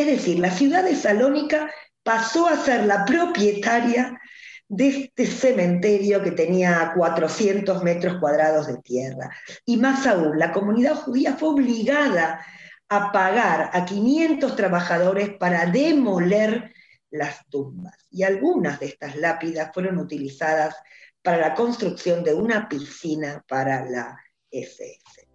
Es 0.00 0.06
decir, 0.06 0.38
la 0.38 0.50
ciudad 0.50 0.82
de 0.82 0.96
Salónica 0.96 1.70
pasó 2.02 2.48
a 2.48 2.56
ser 2.56 2.86
la 2.86 3.04
propietaria 3.04 4.18
de 4.66 4.88
este 4.88 5.26
cementerio 5.26 6.22
que 6.22 6.30
tenía 6.30 6.94
400 6.96 7.82
metros 7.82 8.18
cuadrados 8.18 8.66
de 8.66 8.78
tierra. 8.78 9.30
Y 9.66 9.76
más 9.76 10.06
aún, 10.06 10.38
la 10.38 10.52
comunidad 10.52 10.94
judía 10.94 11.36
fue 11.36 11.50
obligada 11.50 12.42
a 12.88 13.12
pagar 13.12 13.68
a 13.74 13.84
500 13.84 14.56
trabajadores 14.56 15.36
para 15.36 15.66
demoler 15.66 16.72
las 17.10 17.46
tumbas. 17.50 17.94
Y 18.10 18.22
algunas 18.22 18.80
de 18.80 18.86
estas 18.86 19.16
lápidas 19.16 19.70
fueron 19.74 19.98
utilizadas 19.98 20.76
para 21.20 21.36
la 21.36 21.54
construcción 21.54 22.24
de 22.24 22.32
una 22.32 22.70
piscina 22.70 23.44
para 23.46 23.84
la 23.84 24.18
SS. 24.50 25.28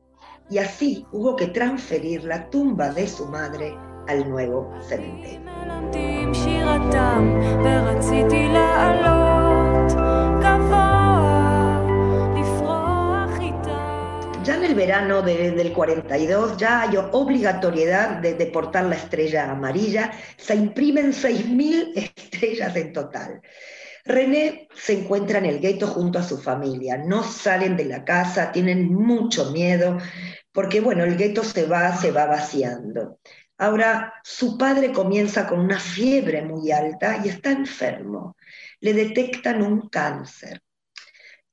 Y 0.49 0.57
así 0.57 1.05
hubo 1.11 1.35
que 1.35 1.47
transferir 1.49 2.23
la 2.23 2.49
tumba 2.49 2.89
de 2.89 3.07
su 3.07 3.27
madre 3.27 3.75
al 4.07 4.29
nuevo 4.29 4.71
cementerio. 4.81 5.41
Ya 14.43 14.57
en 14.57 14.63
el 14.63 14.75
verano 14.75 15.21
del 15.23 15.73
42 15.73 16.57
ya 16.57 16.81
hay 16.81 16.97
obligatoriedad 16.97 18.17
de, 18.17 18.35
de 18.35 18.45
portar 18.47 18.85
la 18.85 18.95
estrella 18.95 19.49
amarilla, 19.49 20.11
se 20.37 20.55
imprimen 20.55 21.13
6.000 21.13 21.93
estrellas 22.15 22.75
en 22.75 22.93
total. 22.93 23.41
René 24.05 24.67
se 24.75 24.93
encuentra 24.93 25.39
en 25.39 25.47
el 25.47 25.59
gueto 25.59 25.87
junto 25.87 26.19
a 26.19 26.23
su 26.23 26.37
familia, 26.37 26.95
no 26.95 27.23
salen 27.23 27.75
de 27.75 27.85
la 27.85 28.05
casa, 28.05 28.51
tienen 28.51 28.93
mucho 28.93 29.51
miedo, 29.51 29.97
porque 30.51 30.79
bueno, 30.79 31.03
el 31.03 31.17
gueto 31.17 31.43
se 31.43 31.65
va, 31.65 31.95
se 31.95 32.11
va 32.11 32.27
vaciando. 32.27 33.17
Ahora, 33.57 34.13
su 34.23 34.57
padre 34.57 34.91
comienza 34.91 35.47
con 35.47 35.59
una 35.59 35.79
fiebre 35.79 36.41
muy 36.41 36.71
alta 36.71 37.21
y 37.23 37.29
está 37.29 37.51
enfermo. 37.51 38.35
Le 38.81 38.93
detectan 38.93 39.61
un 39.61 39.87
cáncer. 39.89 40.61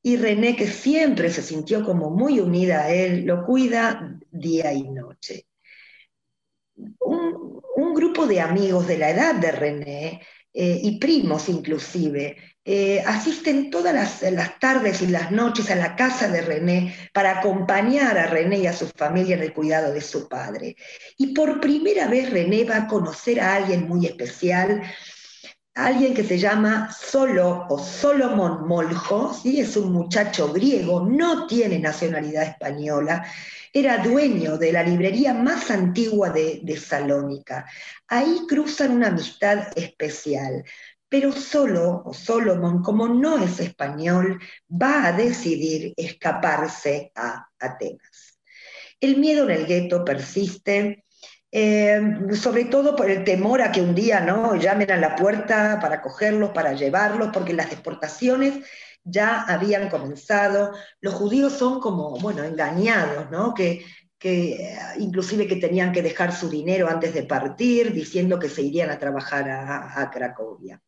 Y 0.02 0.16
René, 0.16 0.56
que 0.56 0.66
siempre 0.66 1.30
se 1.30 1.42
sintió 1.42 1.84
como 1.84 2.10
muy 2.10 2.40
unida 2.40 2.82
a 2.82 2.90
él, 2.92 3.24
lo 3.24 3.44
cuida 3.44 4.18
día 4.30 4.72
y 4.72 4.88
noche. 4.90 5.46
Un, 6.74 7.62
un 7.76 7.94
grupo 7.94 8.26
de 8.26 8.40
amigos 8.40 8.88
de 8.88 8.98
la 8.98 9.10
edad 9.10 9.34
de 9.36 9.52
René 9.52 10.22
eh, 10.54 10.80
y 10.82 10.98
primos 10.98 11.48
inclusive, 11.48 12.36
eh, 12.64 13.02
asisten 13.04 13.70
todas 13.70 13.92
las, 14.22 14.60
tardes 14.60 15.02
y 15.02 15.08
las 15.08 15.32
noches 15.32 15.68
a 15.70 15.74
la 15.74 15.96
casa 15.96 16.28
de 16.28 16.42
René 16.42 16.94
para 17.12 17.40
acompañar 17.40 18.16
a 18.18 18.26
René 18.26 18.60
y 18.60 18.66
a 18.66 18.72
su 18.72 18.86
familia 18.86 19.34
en 19.34 19.42
el 19.42 19.52
cuidado 19.52 19.92
de 19.92 20.00
su 20.00 20.28
padre. 20.28 20.76
Y 21.16 21.34
por 21.34 21.60
primera 21.60 22.06
vez 22.06 22.30
René 22.30 22.64
va 22.64 22.76
a 22.76 22.86
conocer 22.86 23.40
a 23.40 23.56
alguien 23.56 23.88
muy 23.88 24.06
especial, 24.06 24.82
alguien 25.74 26.14
que 26.14 26.22
se 26.22 26.38
llama 26.38 26.92
Solo 26.92 27.66
o 27.68 27.78
Solomon 27.78 28.68
Moljo, 28.68 29.34
¿sí? 29.34 29.60
es 29.60 29.76
un 29.76 29.92
muchacho 29.92 30.52
griego, 30.52 31.00
no 31.00 31.46
tiene 31.46 31.78
nacionalidad 31.80 32.44
española, 32.44 33.26
era 33.72 33.98
dueño 33.98 34.58
de 34.58 34.72
la 34.72 34.82
librería 34.82 35.32
más 35.32 35.70
antigua 35.70 36.30
de, 36.30 36.76
Salónica. 36.76 37.66
Ahí 38.08 38.42
cruzan 38.46 38.92
una 38.92 39.08
amistad 39.08 39.68
especial, 39.76 40.64
pero 41.08 41.32
solo 41.32 42.04
Solomon, 42.12 42.82
como 42.82 43.08
no 43.08 43.42
es 43.42 43.60
español, 43.60 44.40
va 44.70 45.06
a 45.06 45.12
decidir 45.12 45.94
escaparse 45.96 47.12
a 47.14 47.46
Atenas. 47.58 48.38
El 49.00 49.16
miedo 49.16 49.44
en 49.44 49.50
el 49.50 49.66
gueto 49.66 50.04
persiste, 50.04 51.04
eh, 51.50 52.00
sobre 52.34 52.66
todo 52.66 52.94
por 52.94 53.10
el 53.10 53.24
temor 53.24 53.62
a 53.62 53.72
que 53.72 53.82
un 53.82 53.94
día 53.94 54.20
¿no? 54.20 54.54
llamen 54.54 54.90
a 54.90 54.96
la 54.96 55.16
puerta 55.16 55.78
para 55.80 56.00
cogerlos, 56.00 56.50
para 56.50 56.72
llevarlos, 56.74 57.30
porque 57.32 57.52
las 57.52 57.72
exportaciones 57.72 58.64
ya 59.04 59.42
habían 59.42 59.88
comenzado. 59.88 60.72
Los 61.00 61.14
judíos 61.14 61.52
son 61.54 61.80
como, 61.80 62.18
bueno, 62.18 62.44
engañados, 62.44 63.30
¿no? 63.30 63.54
Que, 63.54 63.84
que 64.22 64.78
inclusive 65.00 65.48
que 65.48 65.56
tenían 65.56 65.90
que 65.90 66.00
dejar 66.00 66.32
su 66.32 66.48
dinero 66.48 66.88
antes 66.88 67.12
de 67.12 67.24
partir, 67.24 67.92
diciendo 67.92 68.38
que 68.38 68.48
se 68.48 68.62
irían 68.62 68.88
a 68.90 68.98
trabajar 68.98 69.50
a, 69.50 70.08
Cracovia. 70.12 70.80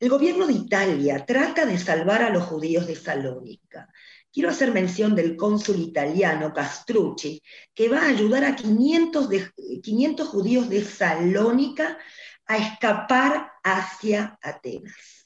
El 0.00 0.08
gobierno 0.08 0.46
de 0.46 0.54
Italia 0.54 1.26
trata 1.26 1.66
de 1.66 1.76
salvar 1.76 2.22
a 2.22 2.30
los 2.30 2.44
judíos 2.44 2.86
de 2.86 2.96
Salónica. 2.96 3.92
Quiero 4.32 4.48
hacer 4.48 4.72
mención 4.72 5.14
del 5.14 5.36
cónsul 5.36 5.78
italiano 5.78 6.54
Castrucci, 6.54 7.42
que 7.74 7.90
va 7.90 8.00
a 8.00 8.08
ayudar 8.08 8.44
a 8.44 8.56
500, 8.56 9.28
de, 9.28 9.52
500 9.82 10.28
judíos 10.28 10.70
de 10.70 10.82
Salónica 10.82 11.98
a 12.46 12.56
escapar 12.56 13.52
hacia 13.62 14.38
Atenas. 14.40 15.17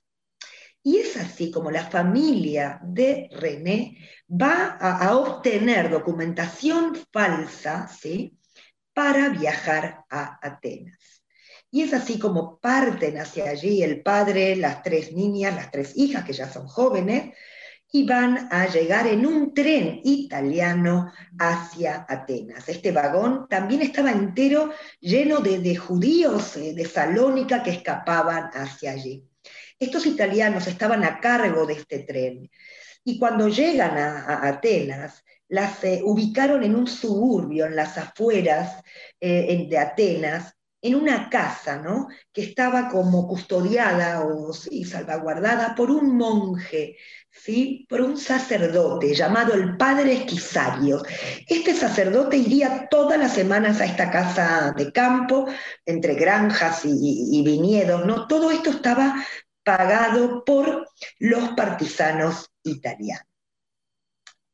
Y 0.83 0.97
es 0.99 1.17
así 1.17 1.51
como 1.51 1.71
la 1.71 1.87
familia 1.87 2.81
de 2.83 3.29
René 3.33 3.99
va 4.29 4.77
a, 4.81 5.17
obtener 5.17 5.91
documentación 5.91 6.97
falsa 7.13 7.87
¿sí? 7.89 8.37
para 8.93 9.29
viajar 9.29 10.05
a 10.11 10.39
Atenas. 10.43 11.23
Y 11.71 11.83
es 11.83 11.95
así 11.95 12.19
como 12.19 12.59
parten 12.59 13.19
hacia 13.19 13.49
allí 13.49 13.83
el 13.83 14.03
padre, 14.03 14.57
las 14.57 14.83
tres 14.83 15.13
niñas, 15.13 15.55
las 15.55 15.71
tres 15.71 15.93
hijas 15.97 16.25
que 16.25 16.33
ya 16.33 16.51
son 16.51 16.67
jóvenes, 16.67 17.35
y 17.95 18.07
van 18.07 18.49
a 18.51 18.67
llegar 18.67 19.07
en 19.07 19.27
un 19.27 19.53
tren 19.53 20.01
italiano 20.03 21.13
hacia 21.39 22.07
Atenas. 22.09 22.67
Este 22.69 22.91
vagón 22.91 23.47
también 23.49 23.83
estaba 23.83 24.11
entero 24.11 24.73
lleno 24.99 25.41
de, 25.41 25.77
judíos 25.77 26.57
eh, 26.57 26.73
de 26.75 26.87
Salónica 26.87 27.63
que 27.63 27.71
escapaban 27.71 28.51
hacia 28.55 28.93
allí. 28.93 29.23
Estos 29.83 30.07
italianos 30.07 30.69
estaban 30.69 31.03
a 31.03 31.19
cargo 31.19 31.67
de 31.67 31.75
este 31.75 31.99
tren 32.05 32.49
y 33.03 33.19
cuando 33.19 33.49
llegan 33.49 33.99
a, 33.99 34.47
Atenas, 34.47 35.25
las 35.49 35.83
eh, 35.83 36.01
ubicaron 36.05 36.63
en 36.63 36.77
un 36.77 36.87
suburbio, 36.87 37.67
en 37.67 37.75
las 37.75 37.99
afueras 37.99 38.81
eh, 39.21 39.67
de 39.69 39.79
Atenas, 39.79 40.55
en 40.81 40.95
una 40.95 41.29
casa, 41.29 41.79
¿no? 41.79 42.07
Que 42.33 42.43
estaba 42.43 42.89
como 42.91 43.27
custodiada 43.27 44.25
o 44.25 44.53
salvaguardada 44.53 45.75
por 45.75 45.91
un 45.91 46.17
monje, 46.17 46.97
¿sí? 47.29 47.85
Por 47.89 48.03
un 48.03 48.17
sacerdote 48.17 49.13
llamado 49.15 49.53
el 49.55 49.77
padre 49.77 50.13
Esquisario. 50.13 51.03
Este 51.49 51.75
sacerdote 51.75 52.37
iría 52.37 52.87
todas 52.89 53.19
las 53.19 53.33
semanas 53.33 53.81
a 53.81 53.85
esta 53.85 54.13
casa 54.13 54.75
de 54.77 54.93
campo, 54.93 55.47
entre 55.85 56.15
granjas 56.15 56.85
y, 56.85 57.39
y 57.39 57.43
viñedos, 57.43 58.07
¿no? 58.07 58.29
Todo 58.29 58.53
esto 58.53 58.71
estaba 58.71 59.25
pagado 59.65 60.45
por 60.45 60.89
los 61.19 61.51
partisanos 61.51 62.51
italianos. 62.63 63.27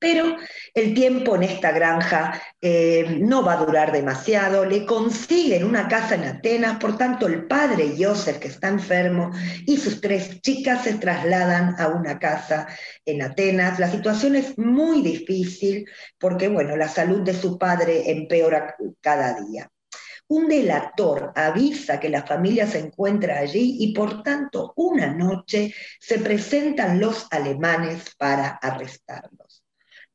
Pero 0.00 0.36
el 0.74 0.94
tiempo 0.94 1.34
en 1.34 1.42
esta 1.42 1.72
granja 1.72 2.40
eh, 2.60 3.18
no 3.20 3.42
va 3.42 3.54
a 3.54 3.64
durar 3.64 3.90
demasiado, 3.90 4.64
le 4.64 4.86
consiguen 4.86 5.64
una 5.64 5.88
casa 5.88 6.14
en 6.14 6.24
Atenas, 6.24 6.78
por 6.78 6.96
tanto 6.96 7.26
el 7.26 7.48
padre 7.48 7.96
Joseph, 7.98 8.38
que 8.38 8.46
está 8.46 8.68
enfermo, 8.68 9.32
y 9.66 9.76
sus 9.76 10.00
tres 10.00 10.40
chicas 10.40 10.84
se 10.84 10.94
trasladan 10.94 11.74
a 11.80 11.88
una 11.88 12.16
casa 12.20 12.68
en 13.04 13.22
Atenas. 13.22 13.80
La 13.80 13.90
situación 13.90 14.36
es 14.36 14.56
muy 14.56 15.02
difícil 15.02 15.84
porque, 16.16 16.46
bueno, 16.46 16.76
la 16.76 16.88
salud 16.88 17.22
de 17.22 17.34
su 17.34 17.58
padre 17.58 18.08
empeora 18.08 18.76
cada 19.00 19.40
día. 19.40 19.68
Un 20.28 20.46
delator 20.46 21.32
avisa 21.34 21.98
que 21.98 22.10
la 22.10 22.22
familia 22.22 22.66
se 22.66 22.78
encuentra 22.78 23.38
allí 23.38 23.78
y 23.80 23.94
por 23.94 24.22
tanto 24.22 24.72
una 24.76 25.14
noche 25.14 25.74
se 25.98 26.18
presentan 26.18 27.00
los 27.00 27.26
alemanes 27.30 28.14
para 28.16 28.48
arrestarlos. 28.48 29.64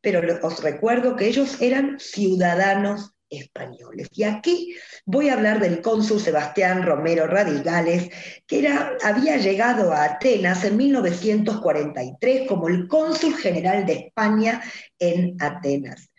Pero 0.02 0.22
os 0.46 0.62
recuerdo 0.62 1.16
que 1.16 1.28
ellos 1.28 1.62
eran 1.62 2.00
ciudadanos 2.00 3.16
españoles. 3.30 4.10
Y 4.14 4.24
aquí 4.24 4.76
voy 5.06 5.30
a 5.30 5.34
hablar 5.34 5.60
del 5.60 5.82
cónsul 5.82 6.20
Sebastián 6.20 6.84
Romero 6.84 7.26
Radigales, 7.26 8.10
que 8.46 8.60
era, 8.60 8.96
había 9.04 9.38
llegado 9.38 9.92
a 9.92 10.04
Atenas 10.04 10.64
en 10.64 10.78
1943 10.78 12.48
como 12.48 12.68
el 12.68 12.88
cónsul 12.88 13.36
general 13.36 13.86
de 13.86 13.94
España 13.94 14.62
en 15.00 15.36
Atenas 15.40 16.13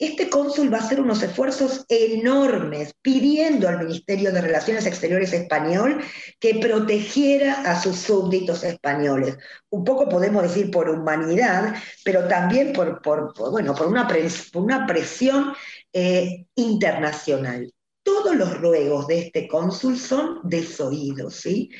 este 0.00 0.30
cónsul 0.30 0.72
va 0.72 0.78
a 0.78 0.80
hacer 0.80 0.98
unos 0.98 1.22
esfuerzos 1.22 1.84
enormes 1.90 2.94
pidiendo 3.02 3.68
al 3.68 3.80
Ministerio 3.80 4.32
de 4.32 4.40
Relaciones 4.40 4.86
Exteriores 4.86 5.34
español 5.34 6.02
que 6.40 6.54
protegiera 6.54 7.70
a 7.70 7.78
sus 7.78 7.96
súbditos 7.96 8.64
españoles. 8.64 9.36
Un 9.68 9.84
poco 9.84 10.08
podemos 10.08 10.42
decir 10.42 10.70
por 10.70 10.88
humanidad, 10.88 11.74
pero 12.02 12.26
también 12.26 12.72
por, 12.72 13.02
bueno, 13.50 13.74
por, 13.74 13.88
una, 13.88 14.86
presión 14.86 15.52
eh, 15.92 16.46
internacional. 16.54 17.70
Todos 18.02 18.34
los 18.34 18.58
ruegos 18.58 19.06
de 19.06 19.18
este 19.18 19.46
cónsul 19.46 19.98
son 19.98 20.40
desoídos, 20.44 21.34
¿sí? 21.34 21.70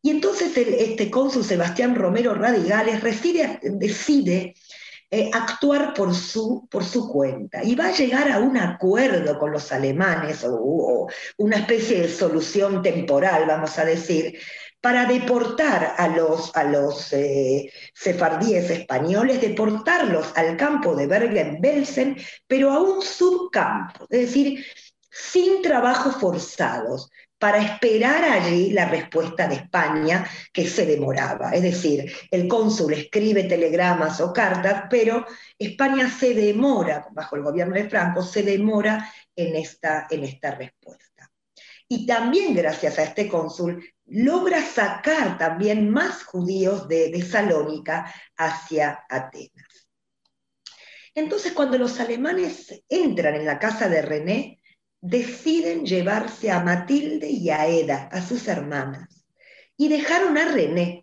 Y 0.00 0.08
entonces 0.08 0.56
este 0.56 1.10
cónsul 1.10 1.44
Sebastián 1.44 1.94
Romero 1.94 2.34
Radigales 2.34 3.02
decide 3.02 4.54
eh, 5.14 5.30
actuar 5.30 5.92
por 5.92 6.14
su, 6.14 6.66
por 6.70 6.84
su 6.84 7.06
cuenta. 7.06 7.62
Y 7.62 7.74
va 7.74 7.88
a 7.88 7.92
llegar 7.92 8.32
a 8.32 8.38
un 8.38 8.56
acuerdo 8.56 9.38
con 9.38 9.52
los 9.52 9.70
alemanes 9.70 10.42
o, 10.42 11.06
una 11.36 11.56
especie 11.58 12.00
de 12.00 12.08
solución 12.08 12.80
temporal, 12.80 13.44
vamos 13.46 13.78
a 13.78 13.84
decir, 13.84 14.38
para 14.80 15.04
deportar 15.04 15.96
a 15.98 16.08
los, 16.08 16.56
a 16.56 16.64
los 16.64 17.12
eh, 17.12 17.70
sefardíes 17.92 18.70
españoles, 18.70 19.42
deportarlos 19.42 20.32
al 20.34 20.56
campo 20.56 20.96
de 20.96 21.06
Bergen-Belsen, 21.06 22.16
pero 22.46 22.70
a 22.70 22.80
un 22.80 23.02
subcampo, 23.02 24.06
es 24.08 24.20
decir, 24.20 24.64
sin 25.10 25.60
trabajos 25.60 26.16
forzados, 26.16 27.10
para 27.42 27.58
esperar 27.58 28.22
allí 28.22 28.70
la 28.70 28.84
respuesta 28.84 29.48
de 29.48 29.56
España, 29.56 30.24
que 30.52 30.64
se 30.64 30.86
demoraba. 30.86 31.50
Es 31.50 31.62
decir, 31.62 32.08
el 32.30 32.46
cónsul 32.46 32.92
escribe 32.92 33.42
telegramas 33.42 34.20
o 34.20 34.32
cartas, 34.32 34.84
pero 34.88 35.26
España 35.58 36.08
se 36.08 36.34
demora, 36.34 37.04
bajo 37.10 37.34
el 37.34 37.42
gobierno 37.42 37.74
de 37.74 37.90
Franco, 37.90 38.22
se 38.22 38.44
demora 38.44 39.12
en 39.34 39.56
esta, 39.56 40.06
en 40.08 40.22
esta 40.22 40.52
respuesta. 40.52 41.32
Y 41.88 42.06
también 42.06 42.54
gracias 42.54 43.00
a 43.00 43.02
este 43.02 43.26
cónsul 43.26 43.84
logra 44.06 44.62
sacar 44.62 45.36
también 45.36 45.90
más 45.90 46.22
judíos 46.22 46.86
de, 46.86 47.10
de 47.10 47.22
Salónica 47.22 48.14
hacia 48.36 49.04
Atenas. 49.08 49.88
Entonces, 51.12 51.50
cuando 51.54 51.76
los 51.76 51.98
alemanes 51.98 52.84
entran 52.88 53.34
en 53.34 53.46
la 53.46 53.58
casa 53.58 53.88
de 53.88 54.00
René, 54.00 54.61
deciden 55.02 55.84
llevarse 55.84 56.50
a 56.50 56.60
Matilde 56.60 57.28
y 57.28 57.50
a 57.50 57.66
Eda, 57.66 58.08
a 58.12 58.22
sus 58.22 58.48
hermanas, 58.48 59.26
y 59.76 59.88
dejaron 59.88 60.38
a 60.38 60.50
René, 60.50 61.01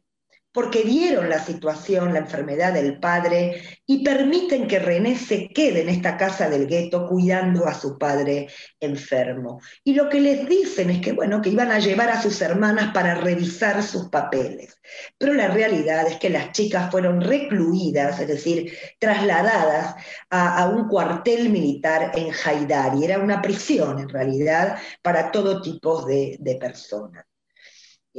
porque 0.52 0.84
vieron 0.84 1.30
la 1.30 1.40
situación, 1.40 2.14
la 2.14 2.20
enfermedad 2.20 2.74
del 2.74 3.00
padre, 3.00 3.62
y 3.86 4.04
permiten 4.04 4.68
que 4.68 4.80
René 4.80 5.16
se 5.16 5.48
quede 5.50 5.82
en 5.82 5.90
esta 5.90 6.18
casa 6.18 6.50
del 6.50 6.68
gueto 6.68 7.08
cuidando 7.08 7.68
a 7.68 7.74
su 7.74 7.98
padre 7.98 8.48
enfermo. 8.80 9.62
Y 9.84 9.94
lo 9.94 10.10
que 10.10 10.20
les 10.20 10.48
dicen 10.48 10.90
es 10.90 11.02
que, 11.02 11.12
bueno, 11.12 11.42
que 11.42 11.50
iban 11.50 11.72
a 11.72 11.80
llevar 11.80 12.10
a 12.10 12.22
sus 12.22 12.42
hermanas 12.42 12.92
para 12.94 13.16
revisar 13.16 13.84
sus 13.84 14.10
papeles. 14.10 14.78
Pero 15.18 15.34
la 15.34 15.50
realidad 15.50 16.08
es 16.08 16.18
que 16.18 16.30
las 16.30 16.52
chicas 16.52 16.90
fueron 16.90 17.22
recluidas, 17.22 18.20
es 18.20 18.28
decir, 18.28 18.74
trasladadas 19.00 19.96
a, 20.30 20.68
un 20.70 20.88
cuartel 20.88 21.50
militar 21.50 22.12
en 22.16 22.32
Haidar, 22.34 22.96
y 22.96 23.06
era 23.06 23.20
una 23.20 23.42
prisión 23.42 24.00
en 24.00 24.10
realidad 24.10 24.78
para 25.02 25.32
todo 25.32 25.62
tipo 25.62 26.06
de 26.06 26.58
personas. 26.60 27.26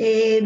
Eh, 0.03 0.41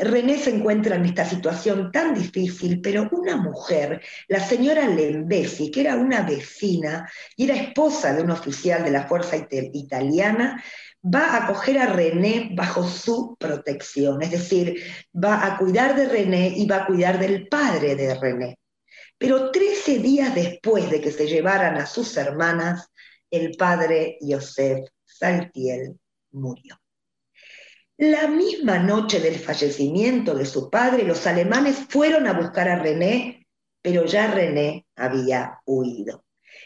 René 0.00 0.38
se 0.38 0.48
encuentra 0.48 0.96
en 0.96 1.04
esta 1.04 1.26
situación 1.26 1.92
tan 1.92 2.14
difícil, 2.14 2.80
pero 2.80 3.06
una 3.12 3.36
mujer, 3.36 4.00
la 4.28 4.40
señora 4.40 4.88
Lembesi, 4.88 5.70
que 5.70 5.82
era 5.82 5.96
una 5.96 6.22
vecina 6.22 7.06
y 7.36 7.44
era 7.44 7.54
esposa 7.54 8.14
de 8.14 8.22
un 8.22 8.30
oficial 8.30 8.82
de 8.82 8.90
la 8.90 9.06
Fuerza 9.06 9.36
Italiana, 9.36 10.64
va 11.04 11.34
a 11.34 11.44
acoger 11.44 11.80
a 11.80 11.92
René 11.92 12.52
bajo 12.54 12.88
su 12.88 13.36
protección, 13.38 14.22
es 14.22 14.30
decir, 14.30 14.82
va 15.14 15.44
a 15.44 15.58
cuidar 15.58 15.94
de 15.96 16.08
René 16.08 16.54
y 16.56 16.66
va 16.66 16.76
a 16.76 16.86
cuidar 16.86 17.18
del 17.18 17.46
padre 17.48 17.96
de 17.96 18.14
René. 18.14 18.58
Pero 19.18 19.50
13 19.50 19.98
días 19.98 20.34
después 20.34 20.90
de 20.90 21.02
que 21.02 21.12
se 21.12 21.26
llevaran 21.26 21.76
a 21.76 21.84
sus 21.84 22.16
hermanas, 22.16 22.88
el 23.30 23.54
padre 23.58 24.16
Joseph 24.22 24.86
Saltiel 25.04 26.00
murió. 26.30 26.78
La 27.96 28.26
misma 28.26 28.78
noche 28.78 29.20
del 29.20 29.36
fallecimiento 29.36 30.34
de 30.34 30.46
su 30.46 30.68
padre, 30.68 31.04
los 31.04 31.26
alemanes 31.26 31.76
fueron 31.88 32.26
a 32.26 32.32
buscar 32.32 32.68
a 32.68 32.76
René, 32.76 33.46
pero 33.80 34.04
ya 34.04 34.32
René 34.32 34.86
había 34.96 35.60
huido. 35.64 36.24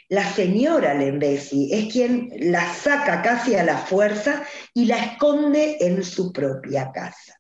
La 0.09 0.25
señora 0.25 0.95
Lembesi 0.95 1.71
es 1.73 1.93
quien 1.93 2.31
la 2.51 2.73
saca 2.73 3.21
casi 3.21 3.55
a 3.57 3.63
la 3.63 3.77
fuerza 3.77 4.43
y 4.73 4.87
la 4.87 4.97
esconde 5.05 5.77
en 5.81 6.03
su 6.03 6.33
propia 6.33 6.91
casa 6.93 7.38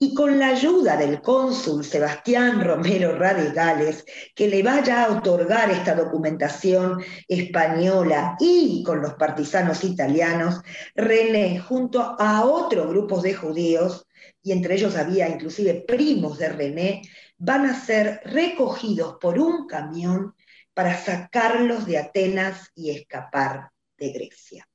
y 0.00 0.14
con 0.14 0.38
la 0.38 0.48
ayuda 0.48 0.96
del 0.96 1.20
cónsul 1.20 1.84
Sebastián 1.84 2.62
Romero 2.62 3.18
Radegales, 3.18 4.04
que 4.34 4.48
le 4.48 4.62
vaya 4.62 5.04
a 5.04 5.10
otorgar 5.10 5.70
esta 5.70 5.94
documentación 5.94 7.02
española 7.26 8.36
y 8.38 8.82
con 8.84 9.02
los 9.02 9.14
partisanos 9.14 9.82
italianos, 9.82 10.60
René, 10.94 11.58
junto 11.58 12.16
a 12.18 12.44
otros 12.44 12.88
grupos 12.88 13.22
de 13.22 13.34
judíos, 13.34 14.06
y 14.40 14.52
entre 14.52 14.76
ellos 14.76 14.96
había 14.96 15.28
inclusive 15.28 15.84
primos 15.86 16.38
de 16.38 16.48
René, 16.48 17.02
van 17.36 17.66
a 17.66 17.74
ser 17.74 18.20
recogidos 18.24 19.16
por 19.20 19.38
un 19.38 19.66
camión 19.66 20.34
para 20.74 20.96
sacarlos 20.96 21.86
de 21.86 21.98
Atenas 21.98 22.70
y 22.76 22.90
escapar 22.90 23.70
de 23.96 24.12
Grecia. 24.12 24.67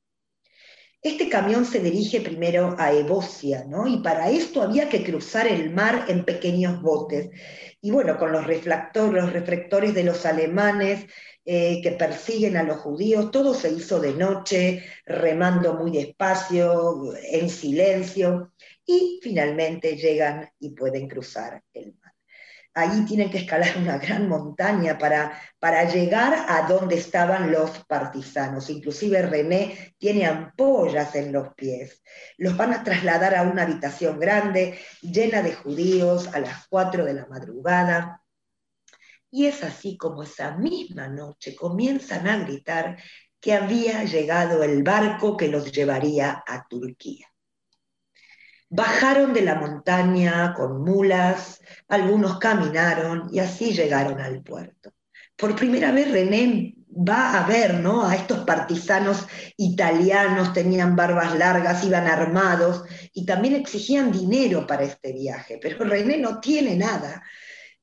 Este 1.04 1.28
camión 1.28 1.66
se 1.66 1.82
dirige 1.82 2.22
primero 2.22 2.78
a 2.80 2.94
Evosia, 2.94 3.66
¿no? 3.68 3.88
Y 3.88 3.98
para 3.98 4.30
esto 4.30 4.62
había 4.62 4.88
que 4.88 5.04
cruzar 5.04 5.48
el 5.48 5.70
mar 5.70 6.06
en 6.08 6.24
pequeños 6.24 6.82
botes. 6.82 7.30
Y 7.82 7.92
bueno, 7.92 8.18
con 8.18 8.32
los, 8.32 8.46
los 8.46 9.34
reflectores 9.34 9.94
de 9.94 10.04
los 10.06 10.26
alemanes 10.26 11.06
eh, 11.44 11.82
que 11.84 11.92
persiguen 11.92 12.56
a 12.56 12.63
los 12.63 12.78
judíos, 12.78 13.32
todo 13.32 13.54
se 13.54 13.70
hizo 13.74 14.00
de 14.00 14.13
noche, 14.13 14.86
remando 15.06 15.74
muy 15.74 15.92
despacio, 15.92 17.13
en 17.22 17.50
silencio, 17.50 18.54
y 18.86 19.20
finalmente 19.22 19.98
llegan 19.98 20.50
y 20.58 20.70
pueden 20.70 21.10
cruzar 21.10 21.62
el 21.74 21.96
mar 21.96 22.03
ahí 22.73 23.05
tienen 23.05 23.29
que 23.29 23.39
escalar 23.39 23.77
una 23.77 23.97
gran 23.97 24.27
montaña 24.27 24.97
para, 24.97 25.39
para 25.59 25.83
llegar 25.91 26.45
a 26.47 26.67
donde 26.67 26.95
estaban 26.95 27.51
los 27.51 27.83
partisanos. 27.86 28.69
Inclusive 28.69 29.21
René 29.21 29.95
tiene 29.97 30.25
ampollas 30.25 31.15
en 31.15 31.31
los 31.31 31.53
pies. 31.53 32.01
Los 32.38 32.57
van 32.57 32.73
a 32.73 32.83
trasladar 32.83 33.36
a 33.36 33.43
una 33.43 33.63
habitación 33.63 34.19
grande, 34.19 34.79
llena 35.01 35.41
de 35.41 35.53
judíos, 35.53 36.27
a 36.33 36.39
las 36.39 36.67
4 36.67 37.05
de 37.05 37.13
la 37.13 37.27
madrugada. 37.27 38.21
Y 39.29 39.45
es 39.47 39.63
así 39.63 39.97
como 39.97 40.23
esa 40.23 40.57
misma 40.57 41.07
noche 41.07 41.55
comienzan 41.55 42.27
a 42.27 42.38
gritar 42.38 42.97
que 43.39 43.53
había 43.53 44.03
llegado 44.03 44.63
el 44.63 44.83
barco 44.83 45.36
que 45.36 45.47
los 45.47 45.71
llevaría 45.71 46.43
a 46.47 46.67
Turquía. 46.67 47.33
Bajaron 48.75 49.33
de 49.33 49.43
la 49.43 49.53
montaña 49.53 50.55
con 50.55 50.83
mulas, 50.83 51.62
algunos 51.88 52.39
caminaron 52.39 53.29
y 53.31 53.38
así 53.38 53.71
llegaron 53.71 54.19
al 54.19 54.41
puerto. 54.41 54.91
Por 55.36 55.55
primera 55.55 55.91
vez 55.91 56.09
René 56.09 56.73
va 56.89 57.38
a 57.38 57.45
ver 57.45 57.75
¿no? 57.75 58.03
a 58.03 58.15
estos 58.15 58.39
partisanos 58.45 59.27
italianos, 59.57 60.53
tenían 60.53 60.95
barbas 60.95 61.38
largas, 61.38 61.83
iban 61.83 62.07
armados 62.07 62.83
y 63.13 63.27
también 63.27 63.53
exigían 63.53 64.12
dinero 64.12 64.65
para 64.65 64.86
este 64.86 65.13
viaje, 65.13 65.59
pero 65.62 65.86
René 65.86 66.17
no 66.17 66.39
tiene 66.39 66.75
nada. 66.75 67.21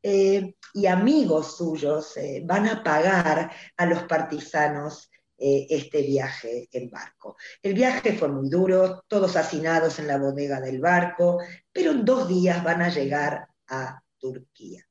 Eh, 0.03 0.57
y 0.75 0.87
amigos 0.87 1.57
suyos 1.57 2.17
eh, 2.17 2.43
van 2.45 2.67
a 2.67 2.83
pagar 2.83 3.53
a 3.77 3.87
los 3.87 4.03
partisanos 4.05 5.10
eh, 5.41 5.67
este 5.71 6.03
viaje 6.03 6.69
en 6.71 6.91
barco. 6.91 7.37
El 7.63 7.73
viaje 7.73 8.13
fue 8.13 8.29
muy 8.29 8.51
duro, 8.51 9.05
todos 9.09 9.37
hacinados 9.37 9.99
en 9.99 10.07
la 10.07 10.19
bodega 10.19 10.61
del 10.61 10.81
barco, 10.81 11.39
pero 11.73 11.93
en 11.93 12.05
dos 12.05 12.29
días 12.29 12.63
van 12.63 12.83
a 12.83 12.91
llegar 12.91 13.49
a 13.69 14.03
Turquía. 14.19 14.87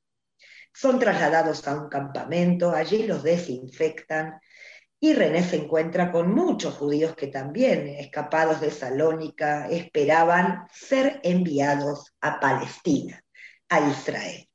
Son 0.73 0.97
trasladados 0.97 1.67
a 1.67 1.79
un 1.79 1.88
campamento, 1.88 2.71
allí 2.71 3.03
los 3.03 3.21
desinfectan 3.21 4.39
y 4.99 5.13
René 5.13 5.43
se 5.43 5.57
encuentra 5.57 6.12
con 6.12 6.33
muchos 6.33 6.73
judíos 6.73 7.15
que 7.15 7.27
también, 7.27 7.88
escapados 7.88 8.59
de 8.59 8.71
Salónica, 8.71 9.69
esperaban 9.69 10.67
ser 10.73 11.19
enviados 11.23 12.15
a 12.21 12.39
Palestina, 12.39 13.23
a 13.69 13.88
Israel. 13.88 14.48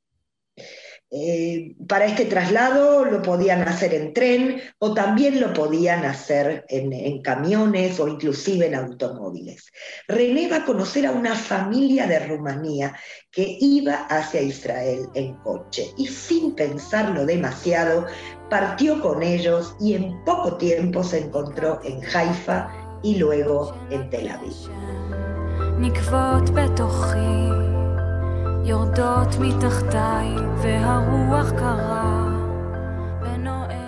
Eh, 1.16 1.77
para 1.87 2.07
este 2.07 2.24
traslado 2.24 3.05
lo 3.05 3.22
podían 3.22 3.62
hacer 3.68 3.94
en 3.94 4.12
tren 4.12 4.61
o 4.81 4.94
también 4.94 5.40
lo 5.40 5.53
podían 5.53 6.05
hacer 6.05 6.64
en, 6.68 7.22
camiones 7.22 8.00
o 8.00 8.09
inclusive 8.09 8.66
en 8.66 8.74
automóviles. 8.74 9.70
René 10.09 10.48
va 10.48 10.57
a 10.57 10.64
conocer 10.64 11.07
a 11.07 11.12
una 11.12 11.37
familia 11.37 12.09
de 12.09 12.18
Rumanía 12.18 12.96
que 13.31 13.59
iba 13.61 13.94
hacia 14.09 14.42
Israel 14.42 15.09
en 15.14 15.35
coche 15.35 15.87
y 15.96 16.09
sin 16.09 16.57
pensarlo 16.57 17.24
demasiado 17.24 18.07
partió 18.50 19.00
con 19.00 19.22
ellos 19.22 19.77
y 19.79 19.94
en 19.94 20.24
poco 20.24 20.57
tiempo 20.57 21.05
se 21.05 21.18
encontró 21.20 21.81
en 21.85 22.00
Haifa 22.12 22.68
y 23.05 23.18
luego 23.18 23.72
en 23.90 24.11
Tel 24.11 24.31
Aviv. 24.31 24.53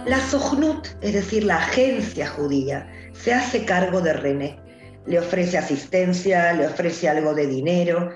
La 0.05 0.21
Sohnut, 0.21 0.87
es 1.01 1.15
decir, 1.15 1.45
la 1.45 1.57
agencia 1.57 2.29
judía, 2.29 2.87
se 3.15 3.33
hace 3.33 3.65
cargo 3.65 4.03
de 4.03 4.13
René. 4.13 4.61
Le 5.07 5.19
ofrece 5.19 5.57
asistencia, 5.57 6.53
le 6.53 6.67
ofrece 6.67 7.09
algo 7.09 7.33
de 7.33 7.47
dinero 7.47 8.11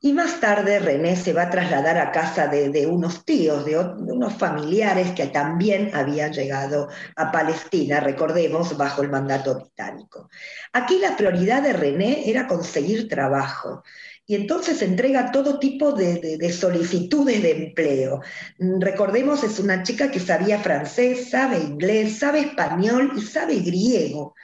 Y 0.00 0.12
más 0.12 0.40
tarde 0.40 0.78
René 0.78 1.16
se 1.16 1.32
va 1.32 1.42
a 1.42 1.50
trasladar 1.50 1.98
a 1.98 2.10
casa 2.12 2.46
de, 2.46 2.86
unos 2.86 3.24
tíos, 3.24 3.64
de, 3.66 3.76
unos 3.76 4.32
familiares 4.34 5.10
que 5.10 5.26
también 5.26 5.90
habían 5.92 6.32
llegado 6.32 6.88
a 7.16 7.30
Palestina, 7.30 8.00
recordemos, 8.00 8.76
bajo 8.76 9.02
el 9.02 9.10
mandato 9.10 9.56
británico. 9.56 10.30
Aquí 10.72 11.00
la 11.00 11.16
prioridad 11.16 11.62
de 11.62 11.72
René 11.72 12.30
era 12.30 12.46
conseguir 12.46 13.08
trabajo. 13.08 13.82
Y 14.30 14.34
entonces 14.34 14.82
entrega 14.82 15.32
todo 15.32 15.58
tipo 15.58 15.92
de, 15.92 16.52
solicitudes 16.52 17.42
de 17.42 17.50
empleo. 17.68 18.20
Recordemos, 18.58 19.42
es 19.42 19.58
una 19.58 19.82
chica 19.82 20.10
que 20.10 20.20
sabía 20.20 20.58
francés, 20.58 21.30
sabe 21.30 21.58
inglés, 21.60 22.18
sabe 22.18 22.40
español 22.40 23.12
y 23.16 23.22
sabe 23.22 23.60
griego. 23.60 24.34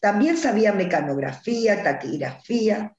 También 0.00 0.36
sabía 0.36 0.72
mecanografía, 0.72 1.84
taquigrafía. 1.84 2.96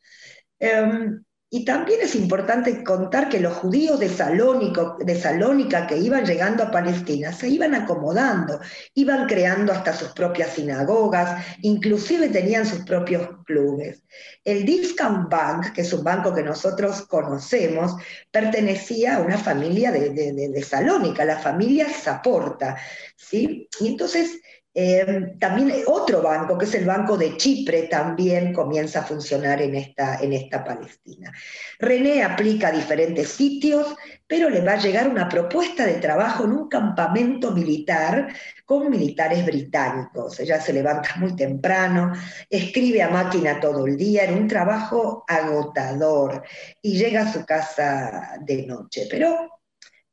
Em, 0.60 1.26
y 1.50 1.64
también 1.64 2.02
es 2.02 2.14
importante 2.14 2.84
contar 2.84 3.30
que 3.30 3.40
los 3.40 3.54
judíos 3.54 4.02
de, 4.02 4.10
Salónica 4.10 5.88
que 5.88 5.98
iban 5.98 6.26
llegando 6.26 6.64
a 6.64 6.72
Palestina 6.72 7.32
se 7.32 7.48
iban 7.48 7.74
acomodando, 7.74 8.60
iban 8.96 9.28
creando 9.28 9.72
hasta 9.72 9.94
sus 9.94 10.10
propias 10.10 10.56
sinagogas, 10.56 11.42
inclusive 11.62 12.28
tenían 12.28 12.66
sus 12.66 12.84
propios 12.84 13.30
clubes. 13.46 14.04
El 14.44 14.66
Discount 14.66 15.30
Bank, 15.30 15.72
que 15.72 15.82
es 15.82 15.94
un 15.94 16.04
banco 16.04 16.36
que 16.36 16.44
nosotros 16.44 17.04
conocemos, 17.04 17.94
pertenecía 18.30 19.16
a 19.16 19.22
una 19.22 19.38
familia 19.38 19.94
de, 19.94 20.10
de 20.10 20.64
Salónica, 20.64 21.24
la 21.24 21.40
familia 21.40 21.88
Zaporta. 21.88 22.76
¿sí? 23.16 23.70
Y 23.80 23.88
entonces 23.88 24.42
Em, 24.80 25.40
también 25.40 25.74
otro 25.88 26.22
banco, 26.22 26.56
que 26.56 26.66
es 26.66 26.76
el 26.76 26.86
Banco 26.86 27.18
de 27.18 27.36
Chipre, 27.36 27.88
también 27.88 28.54
comienza 28.54 29.00
a 29.00 29.04
funcionar 29.04 29.60
en 29.60 29.74
esta, 29.74 30.20
en 30.20 30.34
esta 30.34 30.64
Palestina. 30.64 31.34
René 31.80 32.24
aplica 32.24 32.68
a 32.68 32.72
diferentes 32.72 33.28
sitios, 33.30 33.96
pero 34.28 34.52
le 34.52 34.62
va 34.62 34.74
a 34.74 34.80
llegar 34.80 35.10
una 35.10 35.28
propuesta 35.28 35.84
de 35.84 35.96
trabajo 35.96 36.44
en 36.44 36.52
un 36.52 36.70
campamento 36.70 37.54
militar 37.54 38.28
con 38.66 38.92
militares 38.92 39.44
británicos. 39.48 40.40
Ella 40.40 40.62
se 40.62 40.74
levanta 40.74 41.16
muy 41.16 41.36
temprano, 41.36 42.14
escribe 42.48 43.02
a 43.02 43.10
máquina 43.10 43.60
todo 43.60 43.88
el 43.88 43.98
día, 43.98 44.26
en 44.26 44.38
un 44.38 44.48
trabajo 44.48 45.26
agotador, 45.28 46.44
y 46.84 47.00
llega 47.00 47.24
a 47.24 47.34
su 47.34 47.44
casa 47.48 48.38
de 48.42 48.68
noche. 48.68 49.08
Pero 49.10 49.57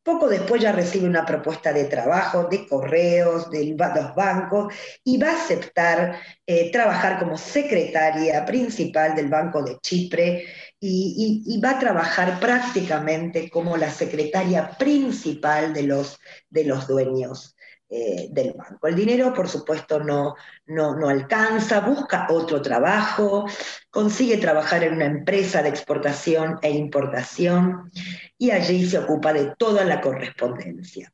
poco 0.05 0.29
después 0.29 0.63
ya 0.63 0.71
recibe 0.71 1.09
una 1.09 1.25
propuesta 1.25 1.73
de 1.73 1.85
trabajo, 1.85 2.45
de 2.45 2.69
correos, 2.69 3.51
de 3.51 3.75
los 3.75 4.15
bancos, 4.15 4.73
y 5.03 5.17
va 5.17 5.31
a 5.31 5.43
aceptar 5.43 6.21
eh, 6.47 6.71
trabajar 6.71 7.19
como 7.19 7.39
secretaria 7.39 8.45
principal 8.45 9.17
del 9.17 9.29
Banco 9.29 9.63
de 9.63 9.79
Chipre 9.81 10.45
y, 10.79 11.59
va 11.65 11.71
a 11.71 11.79
trabajar 11.79 12.39
prácticamente 12.39 13.49
como 13.49 13.79
la 13.79 13.91
secretaria 13.91 14.77
principal 14.77 15.73
de 15.73 15.85
los, 15.85 16.21
de 16.51 16.65
los 16.65 16.87
dueños 16.87 17.54
eh, 17.97 18.27
del 18.29 18.55
banco. 18.55 18.89
El 18.89 18.97
dinero, 18.97 19.33
por 19.33 19.49
supuesto, 19.49 20.01
no, 20.01 20.35
no, 20.67 21.09
alcanza, 21.09 21.79
busca 21.79 22.27
otro 22.29 22.61
trabajo, 22.61 23.47
consigue 23.89 24.37
trabajar 24.39 24.83
en 24.83 24.95
una 24.95 25.05
empresa 25.05 25.63
de 25.63 25.69
exportación 25.69 26.59
e 26.61 26.73
importación 26.73 27.93
y 28.37 28.51
allí 28.51 28.85
se 28.85 28.99
ocupa 28.99 29.33
de 29.33 29.55
toda 29.57 29.85
la 29.85 30.01
correspondencia. 30.01 31.13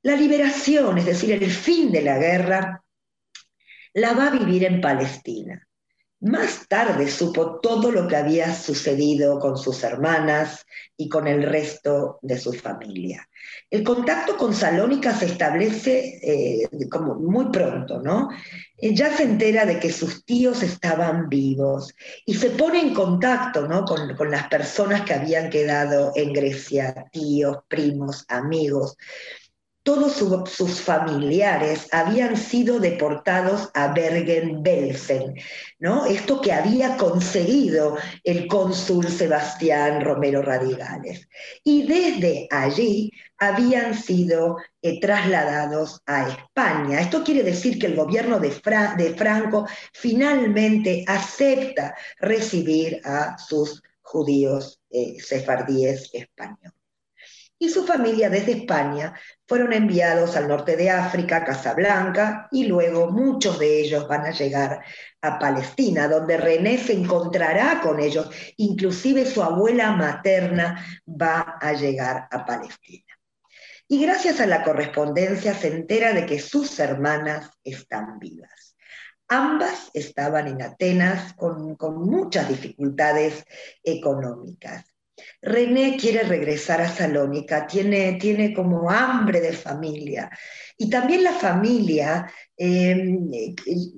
La 0.00 0.16
liberación, 0.16 0.96
es 0.96 1.04
decir, 1.04 1.32
el 1.32 1.50
fin 1.50 1.92
de 1.92 2.00
la 2.00 2.16
guerra, 2.16 2.82
la 3.92 4.14
va 4.14 4.28
a 4.28 4.38
vivir 4.38 4.64
en 4.64 4.80
Palestina. 4.80 5.68
Más 6.20 6.68
tarde 6.68 7.08
supo 7.08 7.60
todo 7.60 7.90
lo 7.90 8.06
que 8.06 8.16
había 8.16 8.54
sucedido 8.54 9.38
con 9.38 9.56
sus 9.56 9.82
hermanas 9.82 10.66
y 10.94 11.08
con 11.08 11.26
el 11.26 11.42
resto 11.42 12.18
de 12.20 12.38
su 12.38 12.52
familia. 12.52 13.26
El 13.70 13.82
contacto 13.82 14.36
con 14.36 14.52
Salónica 14.52 15.14
se 15.14 15.24
establece 15.24 16.20
eh, 16.22 16.68
como 16.90 17.14
muy 17.14 17.46
pronto, 17.46 18.02
¿no? 18.02 18.28
Eh, 18.76 18.94
ya 18.94 19.16
se 19.16 19.22
entera 19.22 19.64
de 19.64 19.80
que 19.80 19.90
sus 19.90 20.22
tíos 20.26 20.62
estaban 20.62 21.30
vivos 21.30 21.94
y 22.26 22.34
se 22.34 22.50
pone 22.50 22.82
en 22.82 22.92
contacto 22.92 23.66
¿no? 23.66 23.86
con, 23.86 24.14
con 24.14 24.30
las 24.30 24.46
personas 24.48 25.02
que 25.02 25.14
habían 25.14 25.48
quedado 25.48 26.12
en 26.14 26.34
Grecia, 26.34 27.06
tíos, 27.10 27.60
primos, 27.66 28.26
amigos 28.28 28.98
todos 29.82 30.12
sus 30.50 30.80
familiares 30.80 31.88
habían 31.92 32.36
sido 32.36 32.80
deportados 32.80 33.70
a 33.74 33.92
Bergen-Belsen, 33.92 35.34
¿no? 35.78 36.04
Esto 36.04 36.40
que 36.40 36.52
había 36.52 36.96
conseguido 36.96 37.96
el 38.24 38.46
cónsul 38.46 39.08
Sebastián 39.08 40.04
Romero 40.04 40.42
Radigales. 40.42 41.26
Y 41.64 41.86
desde 41.86 42.46
allí 42.50 43.10
habían 43.38 43.94
sido 43.94 44.58
eh, 44.82 45.00
trasladados 45.00 46.02
a 46.04 46.28
España. 46.28 47.00
Esto 47.00 47.24
quiere 47.24 47.42
decir 47.42 47.78
que 47.78 47.86
el 47.86 47.96
gobierno 47.96 48.38
de, 48.38 48.50
Franco 49.16 49.66
finalmente 49.94 51.04
acepta 51.06 51.94
recibir 52.18 53.00
a 53.04 53.38
sus 53.38 53.82
judíos 54.02 54.78
eh, 54.90 55.16
sefardíes 55.20 56.10
españoles 56.12 56.79
y 57.62 57.68
su 57.68 57.86
familia 57.86 58.30
desde 58.30 58.52
España 58.52 59.14
fueron 59.46 59.74
enviados 59.74 60.34
al 60.34 60.48
norte 60.48 60.76
de 60.76 60.88
África, 60.88 61.44
Casablanca, 61.44 62.48
y 62.50 62.64
luego 62.64 63.12
muchos 63.12 63.58
de 63.58 63.82
ellos 63.82 64.08
van 64.08 64.24
a 64.24 64.30
llegar 64.30 64.82
a 65.20 65.38
Palestina, 65.38 66.08
donde 66.08 66.38
René 66.38 66.78
se 66.78 66.94
encontrará 66.94 67.82
con 67.82 68.00
ellos, 68.00 68.30
inclusive 68.56 69.26
su 69.26 69.42
abuela 69.42 69.92
materna 69.92 70.82
va 71.06 71.58
a 71.60 71.74
llegar 71.74 72.26
a 72.30 72.46
Palestina. 72.46 73.04
Y 73.86 74.00
gracias 74.00 74.40
a 74.40 74.46
la 74.46 74.64
correspondencia 74.64 75.52
se 75.52 75.68
entera 75.68 76.14
de 76.14 76.24
que 76.24 76.38
sus 76.38 76.80
hermanas 76.80 77.50
están 77.62 78.18
vivas. 78.18 78.74
Ambas 79.28 79.90
estaban 79.92 80.48
en 80.48 80.62
Atenas 80.62 81.34
con, 81.34 81.76
con 81.76 82.00
muchas 82.00 82.48
dificultades 82.48 83.44
económicas. 83.84 84.89
René 85.42 85.96
quiere 85.96 86.22
regresar 86.22 86.80
a 86.80 86.88
Salónica, 86.88 87.66
tiene, 87.66 88.14
tiene 88.14 88.52
como 88.52 88.90
hambre 88.90 89.40
de 89.40 89.52
familia. 89.52 90.30
Y 90.76 90.88
también 90.90 91.24
la 91.24 91.32
familia, 91.32 92.30
em, 92.56 93.30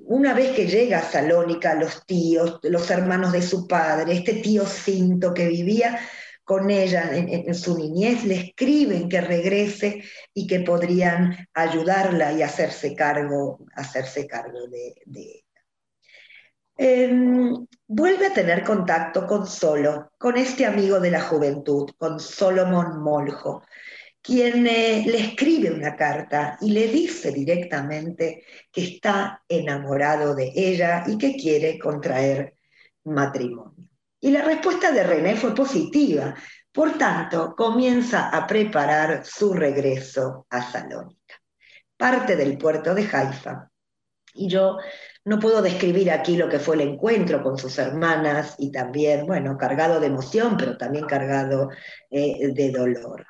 una 0.05 0.33
vez 0.33 0.51
que 0.51 0.67
llega 0.67 0.99
a 0.99 1.11
Salónica, 1.11 1.75
los 1.75 2.05
tíos, 2.05 2.59
los 2.63 2.89
hermanos 2.91 3.31
de 3.31 3.41
su 3.41 3.67
padre, 3.67 4.13
este 4.13 4.35
tío 4.35 4.65
Cinto 4.65 5.33
que 5.33 5.47
vivía 5.47 5.99
con 6.43 6.69
ella 6.69 7.09
en, 7.13 7.55
su 7.55 7.77
niñez, 7.77 8.25
le 8.25 8.35
escriben 8.35 9.07
que 9.07 9.21
regrese 9.21 10.03
y 10.33 10.45
que 10.45 10.59
podrían 10.59 11.47
ayudarla 11.53 12.33
y 12.33 12.41
hacerse 12.41 12.95
cargo, 12.95 13.65
hacerse 13.75 14.27
cargo 14.27 14.67
de, 14.67 14.93
de 15.05 15.43
Em, 16.75 17.67
vuelve 17.87 18.27
a 18.27 18.33
tener 18.33 18.63
contacto 18.63 19.27
con 19.27 19.45
Solo, 19.45 20.11
con 20.17 20.37
este 20.37 20.65
amigo 20.65 20.99
de 20.99 21.11
la 21.11 21.21
juventud, 21.21 21.91
con 21.97 22.19
Solomon 22.19 23.01
Moljo, 23.01 23.63
quien 24.21 24.65
eh, 24.65 25.03
le 25.05 25.19
escribe 25.19 25.69
una 25.71 25.95
carta 25.95 26.57
y 26.61 26.71
le 26.71 26.87
dice 26.87 27.31
directamente 27.31 28.43
que 28.71 28.83
está 28.83 29.43
enamorado 29.47 30.33
de 30.33 30.51
ella 30.55 31.03
y 31.05 31.17
que 31.17 31.35
quiere 31.35 31.77
contraer 31.77 32.55
matrimonio. 33.03 33.89
Y 34.19 34.31
la 34.31 34.41
respuesta 34.41 34.91
de 34.91 35.03
René 35.03 35.35
fue 35.35 35.53
positiva, 35.53 36.33
por 36.71 36.97
tanto 36.97 37.53
comienza 37.55 38.29
a 38.29 38.47
preparar 38.47 39.25
su 39.25 39.53
regreso 39.53 40.47
a 40.49 40.71
Salónica. 40.71 41.35
Parte 41.97 42.35
del 42.35 42.57
puerto 42.57 42.95
de 42.95 43.03
Haifa. 43.11 43.69
Y 44.33 44.47
yo 44.47 44.77
no 45.25 45.39
puedo 45.39 45.61
describir 45.61 46.11
aquí 46.11 46.35
lo 46.35 46.49
que 46.49 46.59
fue 46.59 46.75
el 46.75 46.81
encuentro 46.81 47.41
con 47.41 47.57
sus 47.57 47.77
hermanas 47.77 48.55
y 48.57 48.71
también, 48.71 49.25
bueno, 49.25 49.57
cargado 49.57 49.99
de 49.99 50.07
emoción, 50.07 50.57
pero 50.57 50.77
también 50.77 51.05
cargado 51.05 51.69
eh, 52.11 52.51
de 52.53 52.71
dolor. 52.71 53.25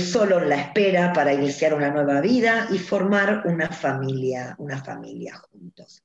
Solo 0.00 0.40
la 0.40 0.56
espera 0.56 1.12
para 1.12 1.32
iniciar 1.32 1.72
una 1.72 1.90
nueva 1.90 2.20
vida 2.20 2.66
y 2.72 2.78
formar 2.78 3.42
una 3.44 3.68
familia, 3.68 4.56
una 4.58 4.82
familia 4.82 5.40
juntos. 5.48 6.02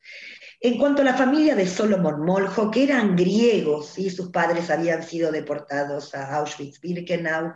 En 0.60 0.78
cuanto 0.78 1.02
a 1.02 1.06
la 1.06 1.16
familia 1.16 1.56
de 1.56 1.66
Solomon 1.66 2.24
Moljo, 2.24 2.70
que 2.70 2.84
eran 2.84 3.16
griegos, 3.16 3.98
y 3.98 4.12
sus 4.12 4.30
padres 4.30 4.70
habían 4.70 5.02
sido 5.02 5.32
deportados 5.32 6.14
a 6.14 6.36
Auschwitz-Birkenau 6.36 7.56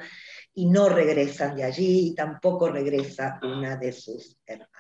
y 0.56 0.66
no 0.66 0.90
regresan 0.90 1.56
de 1.56 1.66
allí, 1.66 2.08
y 2.08 2.16
tampoco 2.16 2.70
regresa 2.70 3.40
una 3.44 3.76
de 3.76 3.92
sus 3.92 4.36
hermanas. 4.48 4.75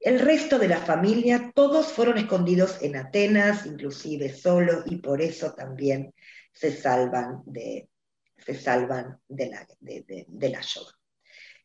El 0.00 0.20
resto 0.20 0.58
de 0.58 0.68
la 0.68 0.78
familia, 0.78 1.50
todos 1.54 1.92
fueron 1.92 2.18
escondidos 2.18 2.82
en 2.82 2.96
Atenas, 2.96 3.66
inclusive 3.66 4.32
solo, 4.32 4.84
y 4.86 4.96
por 4.96 5.20
eso 5.20 5.54
también 5.54 6.14
se 6.52 6.74
salvan 6.74 7.42
de, 7.46 7.88
se 8.36 8.54
salvan 8.54 9.18
de 9.28 9.50
la, 9.50 9.66
de, 9.80 10.48
la 10.48 10.60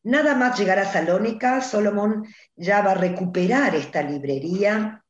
Nada 0.03 0.35
más 0.35 0.59
llegar 0.59 0.79
a 0.79 0.91
Salónica, 0.91 1.61
Solomon 1.61 2.25
ya 2.55 2.81
va 2.81 2.91
a 2.91 2.95
recuperar 2.95 3.75
esta 3.75 4.01
librería 4.01 5.03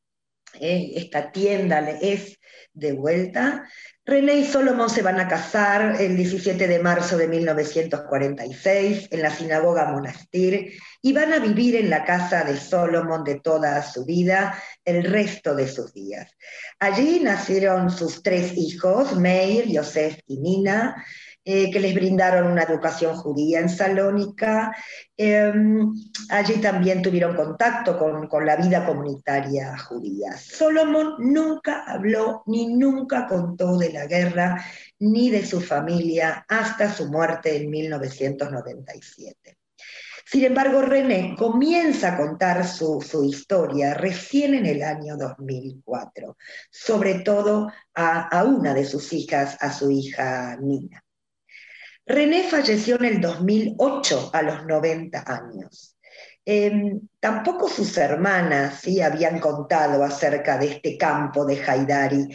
eh, 0.60 0.92
esta 0.94 1.32
tienda 1.32 1.80
es 2.00 2.38
de 2.72 2.92
vuelta. 2.92 3.68
René 4.06 4.34
y 4.34 4.44
Solomon 4.44 4.90
se 4.90 5.00
van 5.00 5.18
a 5.18 5.26
casar 5.26 5.98
el 5.98 6.14
17 6.14 6.68
de 6.68 6.78
marzo 6.78 7.16
de 7.16 7.26
1946 7.26 9.08
en 9.10 9.22
la 9.22 9.30
sinagoga 9.30 9.90
Monastir 9.90 10.74
y 11.00 11.12
van 11.14 11.32
a 11.32 11.38
vivir 11.38 11.74
en 11.76 11.88
la 11.88 12.04
casa 12.04 12.44
de 12.44 12.58
Solomon 12.58 13.24
de 13.24 13.40
toda 13.40 13.82
su 13.82 14.04
vida 14.04 14.62
el 14.84 15.04
resto 15.04 15.54
de 15.54 15.66
sus 15.68 15.94
días. 15.94 16.36
Allí 16.80 17.20
nacieron 17.20 17.90
sus 17.90 18.22
tres 18.22 18.52
hijos, 18.58 19.16
Meir, 19.16 19.68
Yosef 19.68 20.18
y 20.26 20.36
Nina, 20.36 21.02
eh, 21.46 21.70
que 21.70 21.78
les 21.78 21.94
brindaron 21.94 22.50
una 22.50 22.62
educación 22.62 23.16
judía 23.16 23.60
en 23.60 23.68
Salónica. 23.68 24.74
Em, 25.14 25.92
allí 26.30 26.54
también 26.54 27.02
tuvieron 27.02 27.36
contacto 27.36 27.98
con, 27.98 28.46
la 28.46 28.56
vida 28.56 28.86
comunitaria 28.86 29.76
judía. 29.76 30.36
Solomon 30.38 31.16
nunca 31.18 31.84
habló 31.86 32.42
ni 32.46 32.74
nunca 32.74 33.26
contó 33.26 33.76
de 33.76 33.92
la 33.92 34.06
guerra 34.06 34.64
ni 34.98 35.28
de 35.30 35.44
su 35.44 35.60
familia 35.60 36.46
hasta 36.48 36.90
su 36.92 37.10
muerte 37.10 37.56
en 37.56 37.70
1997. 37.70 39.58
Sin 40.24 40.44
embargo, 40.44 40.80
René 40.80 41.36
comienza 41.38 42.14
a 42.14 42.16
contar 42.16 42.66
su, 42.66 43.04
historia 43.28 43.92
recién 43.92 44.54
en 44.54 44.64
el 44.64 44.82
año 44.82 45.18
2004, 45.18 46.38
sobre 46.70 47.20
todo 47.20 47.70
a, 47.94 48.44
una 48.44 48.72
de 48.72 48.86
sus 48.86 49.12
hijas, 49.12 49.58
a 49.60 49.70
su 49.70 49.90
hija 49.90 50.56
Nina. 50.56 51.03
René 52.06 52.44
falleció 52.44 52.96
en 52.96 53.04
el 53.06 53.20
2008 53.20 54.30
a 54.32 54.42
los 54.42 54.66
90 54.66 55.24
años. 55.26 55.96
Em, 56.44 57.00
tampoco 57.20 57.68
sus 57.68 57.96
hermanas 57.96 58.80
¿sí? 58.82 59.00
habían 59.00 59.40
contado 59.40 60.04
acerca 60.04 60.58
de 60.58 60.66
este 60.66 60.98
campo 60.98 61.46
de 61.46 61.62
Haidari. 61.64 62.28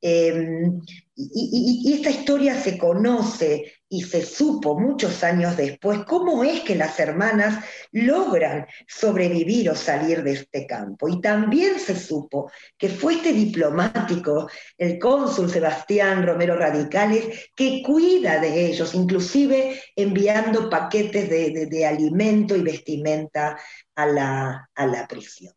Em, 0.00 0.80
y, 1.16 1.92
esta 1.94 2.10
historia 2.10 2.54
se 2.54 2.78
conoce 2.78 3.72
y 3.88 4.02
se 4.02 4.24
supo 4.24 4.78
muchos 4.78 5.22
años 5.22 5.56
después 5.56 6.00
cómo 6.06 6.42
es 6.42 6.60
que 6.62 6.74
las 6.74 6.98
hermanas 6.98 7.64
logran 7.92 8.66
sobrevivir 8.88 9.70
o 9.70 9.74
salir 9.74 10.22
de 10.22 10.32
este 10.32 10.66
campo. 10.66 11.08
Y 11.08 11.20
también 11.20 11.78
se 11.78 11.94
supo 11.94 12.50
que 12.76 12.88
fue 12.88 13.14
este 13.14 13.32
diplomático, 13.32 14.48
el 14.76 14.98
cónsul 14.98 15.50
Sebastián 15.50 16.26
Romero 16.26 16.56
Radicales, 16.56 17.50
que 17.54 17.82
cuida 17.82 18.40
de 18.40 18.66
ellos, 18.66 18.94
inclusive 18.94 19.80
enviando 19.94 20.68
paquetes 20.68 21.30
de, 21.30 21.86
alimento 21.86 22.56
y 22.56 22.62
vestimenta 22.62 23.56
a 23.94 24.06
la 24.06 25.06
prisión. 25.08 25.54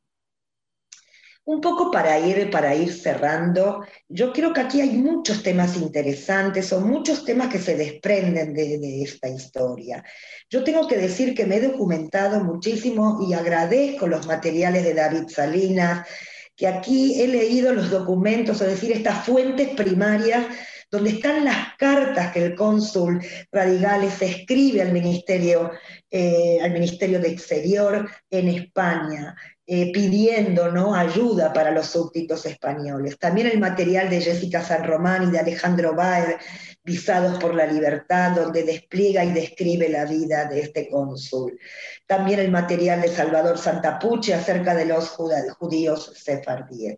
Un 1.50 1.62
poco 1.62 1.90
para 1.90 2.20
ir, 2.20 2.52
para 2.52 2.76
ir 2.76 2.94
cerrando, 2.94 3.84
yo 4.08 4.32
creo 4.32 4.54
que 4.54 4.62
aquí 4.62 4.82
hay 4.82 4.92
muchos 4.92 5.42
temas 5.42 5.78
interesantes 5.78 6.72
o 6.72 6.80
muchos 6.80 7.26
temas 7.26 7.48
que 7.48 7.58
se 7.58 7.76
desprenden 7.76 8.54
de, 8.54 9.02
esta 9.02 9.28
historia. 9.30 10.04
Yo 10.48 10.64
tengo 10.64 10.88
que 10.88 10.98
decir 10.98 11.34
que 11.34 11.48
me 11.48 11.56
he 11.56 11.62
documentado 11.62 12.44
muchísimo 12.44 13.26
y 13.28 13.34
agradezco 13.34 14.06
los 14.06 14.28
materiales 14.28 14.84
de 14.84 14.94
David 14.94 15.28
Salinas, 15.28 16.08
que 16.56 16.68
aquí 16.68 17.20
he 17.20 17.28
leído 17.28 17.74
los 17.74 17.90
documentos, 17.90 18.62
es 18.62 18.68
decir, 18.68 18.92
estas 18.92 19.26
fuentes 19.26 19.70
primarias 19.70 20.46
donde 20.92 21.12
están 21.12 21.46
las 21.46 21.76
cartas 21.80 22.32
que 22.32 22.46
el 22.46 22.56
cónsul 22.56 23.22
Radigales 23.52 24.22
escribe 24.22 24.84
al 24.84 24.92
Ministerio, 24.92 25.72
eh, 26.12 26.60
al 26.62 26.72
Ministerio 26.74 27.20
de 27.20 27.30
Exterior 27.30 28.08
en 28.30 28.50
España, 28.50 29.36
eh, 29.72 29.92
pidiendo 29.92 30.72
¿no? 30.72 30.96
ayuda 30.96 31.54
para 31.54 31.70
los 31.70 31.86
súbditos 31.86 32.44
españoles. 32.48 33.20
También 33.20 33.46
el 33.46 33.60
material 33.60 34.10
de 34.10 34.20
Jessica 34.20 34.64
San 34.64 34.84
Román 34.84 35.28
y 35.28 35.32
de 35.32 35.38
Alejandro 35.38 35.94
Baer, 35.94 36.40
Visados 36.84 37.38
por 37.38 37.54
la 37.54 37.68
Libertad, 37.68 38.32
donde 38.32 38.64
despliega 38.64 39.24
y 39.24 39.32
describe 39.32 39.88
la 39.90 40.06
vida 40.06 40.46
de 40.46 40.62
este 40.62 40.90
cónsul. 40.90 41.60
También 42.08 42.40
el 42.40 42.50
material 42.50 43.02
de 43.02 43.10
Salvador 43.10 43.60
Santapuche 43.60 44.34
acerca 44.34 44.74
de 44.74 44.86
los 44.86 45.10
judíos 45.10 46.14
sefardíes. 46.16 46.98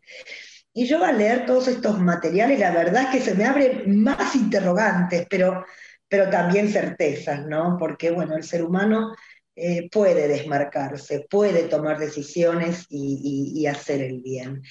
Y 0.72 0.86
yo 0.86 1.04
al 1.04 1.18
leer 1.18 1.46
todos 1.46 1.68
estos 1.68 2.00
materiales, 2.00 2.58
la 2.58 2.72
verdad 2.72 3.04
es 3.04 3.10
que 3.10 3.20
se 3.20 3.36
me 3.36 3.44
abren 3.44 4.02
más 4.02 4.34
interrogantes, 4.34 5.28
pero, 5.30 5.66
pero 6.08 6.30
también 6.30 6.70
certezas, 6.70 7.46
¿no? 7.46 7.76
Porque, 7.78 8.12
bueno, 8.12 8.38
el 8.38 8.44
ser 8.44 8.64
humano 8.64 9.14
eh, 9.56 9.90
puede 9.90 10.28
desmarcarse, 10.28 11.28
puede 11.30 11.64
tomar 11.64 12.00
decisiones 12.00 12.86
y, 12.90 13.66
hacer 13.68 14.02
el 14.02 14.22
bien. 14.22 14.64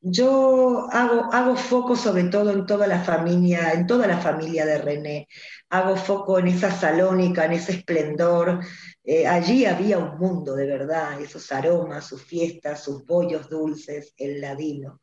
Yo 0.00 0.86
hago, 0.92 1.32
hago, 1.32 1.56
foco 1.56 1.96
sobre 1.96 2.24
todo 2.24 2.50
en 2.52 2.66
toda 2.66 2.86
la 2.86 3.02
familia, 3.02 3.72
en 3.72 3.86
toda 3.86 4.06
la 4.06 4.18
familia 4.18 4.66
de 4.66 4.78
René. 4.78 5.28
Hago 5.70 5.96
foco 5.96 6.38
en 6.38 6.48
esa 6.48 6.70
salónica, 6.70 7.46
en 7.46 7.52
ese 7.52 7.72
esplendor. 7.72 8.60
Eh, 9.02 9.26
allí 9.26 9.64
había 9.64 9.98
un 9.98 10.18
mundo 10.18 10.54
de 10.54 10.66
verdad, 10.66 11.20
esos 11.20 11.50
aromas, 11.50 12.06
sus 12.06 12.22
fiestas, 12.22 12.84
sus 12.84 13.04
bollos 13.06 13.48
dulces, 13.48 14.12
el 14.18 14.40
ladino. 14.40 15.00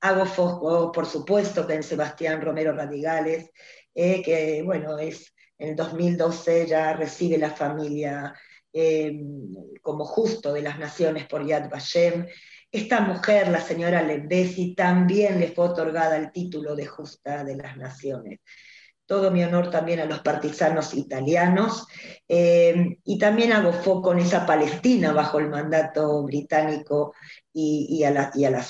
Hago 0.00 0.26
foco, 0.26 0.92
por 0.92 1.06
supuesto, 1.06 1.66
que 1.66 1.74
en 1.74 1.82
Sebastián 1.82 2.40
Romero 2.42 2.72
Radigales, 2.72 3.50
eh, 3.94 4.22
que 4.22 4.62
bueno, 4.64 4.98
es 4.98 5.32
en 5.58 5.70
el 5.70 5.76
2012 5.76 6.66
ya 6.66 6.92
recibe 6.94 7.38
la 7.38 7.50
familia 7.50 8.34
Em, 8.76 9.54
como 9.82 10.04
justo 10.04 10.52
de 10.52 10.60
las 10.60 10.80
naciones 10.80 11.28
por 11.28 11.46
Yad 11.46 11.70
Vashem. 11.70 12.26
Esta 12.72 13.02
mujer, 13.02 13.46
la 13.46 13.60
señora 13.60 14.02
Lembesi, 14.02 14.74
también 14.74 15.38
le 15.38 15.52
fue 15.52 15.66
otorgada 15.66 16.16
el 16.16 16.32
título 16.32 16.74
de 16.74 16.84
justa 16.84 17.44
de 17.44 17.54
las 17.54 17.76
naciones. 17.76 18.40
Todo 19.06 19.30
mi 19.30 19.44
honor 19.44 19.70
también 19.70 20.00
a 20.00 20.06
los 20.06 20.20
partisanos 20.20 20.92
italianos 20.94 21.86
em, 22.26 22.96
y 23.04 23.16
también 23.16 23.52
hago 23.52 23.72
foco 23.72 24.10
en 24.10 24.18
esa 24.18 24.44
Palestina 24.44 25.12
bajo 25.12 25.38
el 25.38 25.50
mandato 25.50 26.24
británico 26.24 27.14
y, 27.52 28.02
a 28.02 28.10
la, 28.10 28.32
y 28.34 28.44
a 28.44 28.50
la 28.50 28.66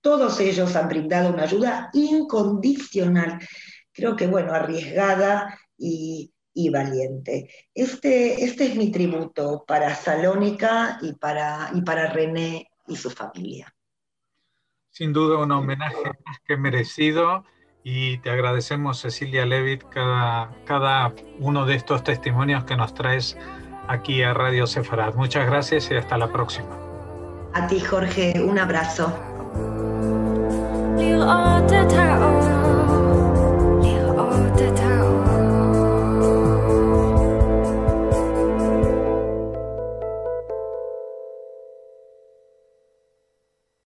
Todos 0.00 0.38
ellos 0.38 0.76
han 0.76 0.88
brindado 0.88 1.30
una 1.30 1.44
ayuda 1.44 1.90
incondicional, 1.94 3.40
creo 3.90 4.14
que 4.14 4.28
bueno, 4.28 4.52
arriesgada 4.52 5.58
y, 5.76 6.32
y 6.54 6.70
valiente. 6.70 7.50
Este, 7.74 8.44
este 8.44 8.66
es 8.66 8.76
mi 8.76 8.90
tributo 8.90 9.64
para 9.66 9.94
Salónica 9.94 10.98
y 11.02 11.14
para, 11.14 11.70
y 11.74 11.82
para 11.82 12.12
René 12.12 12.70
y 12.86 12.96
su 12.96 13.10
familia. 13.10 13.74
Sin 14.90 15.12
duda 15.12 15.38
un 15.38 15.50
homenaje 15.52 16.04
más 16.26 16.38
que 16.44 16.56
merecido 16.56 17.44
y 17.82 18.18
te 18.18 18.30
agradecemos 18.30 19.00
Cecilia 19.00 19.46
Levitt 19.46 19.84
cada, 19.88 20.54
cada 20.64 21.14
uno 21.38 21.64
de 21.64 21.74
estos 21.76 22.04
testimonios 22.04 22.64
que 22.64 22.76
nos 22.76 22.94
traes 22.94 23.36
aquí 23.88 24.22
a 24.22 24.34
Radio 24.34 24.66
Sefarad. 24.66 25.14
Muchas 25.14 25.46
gracias 25.46 25.90
y 25.90 25.94
hasta 25.94 26.18
la 26.18 26.30
próxima. 26.30 26.78
A 27.54 27.66
ti 27.66 27.80
Jorge, 27.80 28.34
un 28.40 28.58
abrazo. 28.58 29.12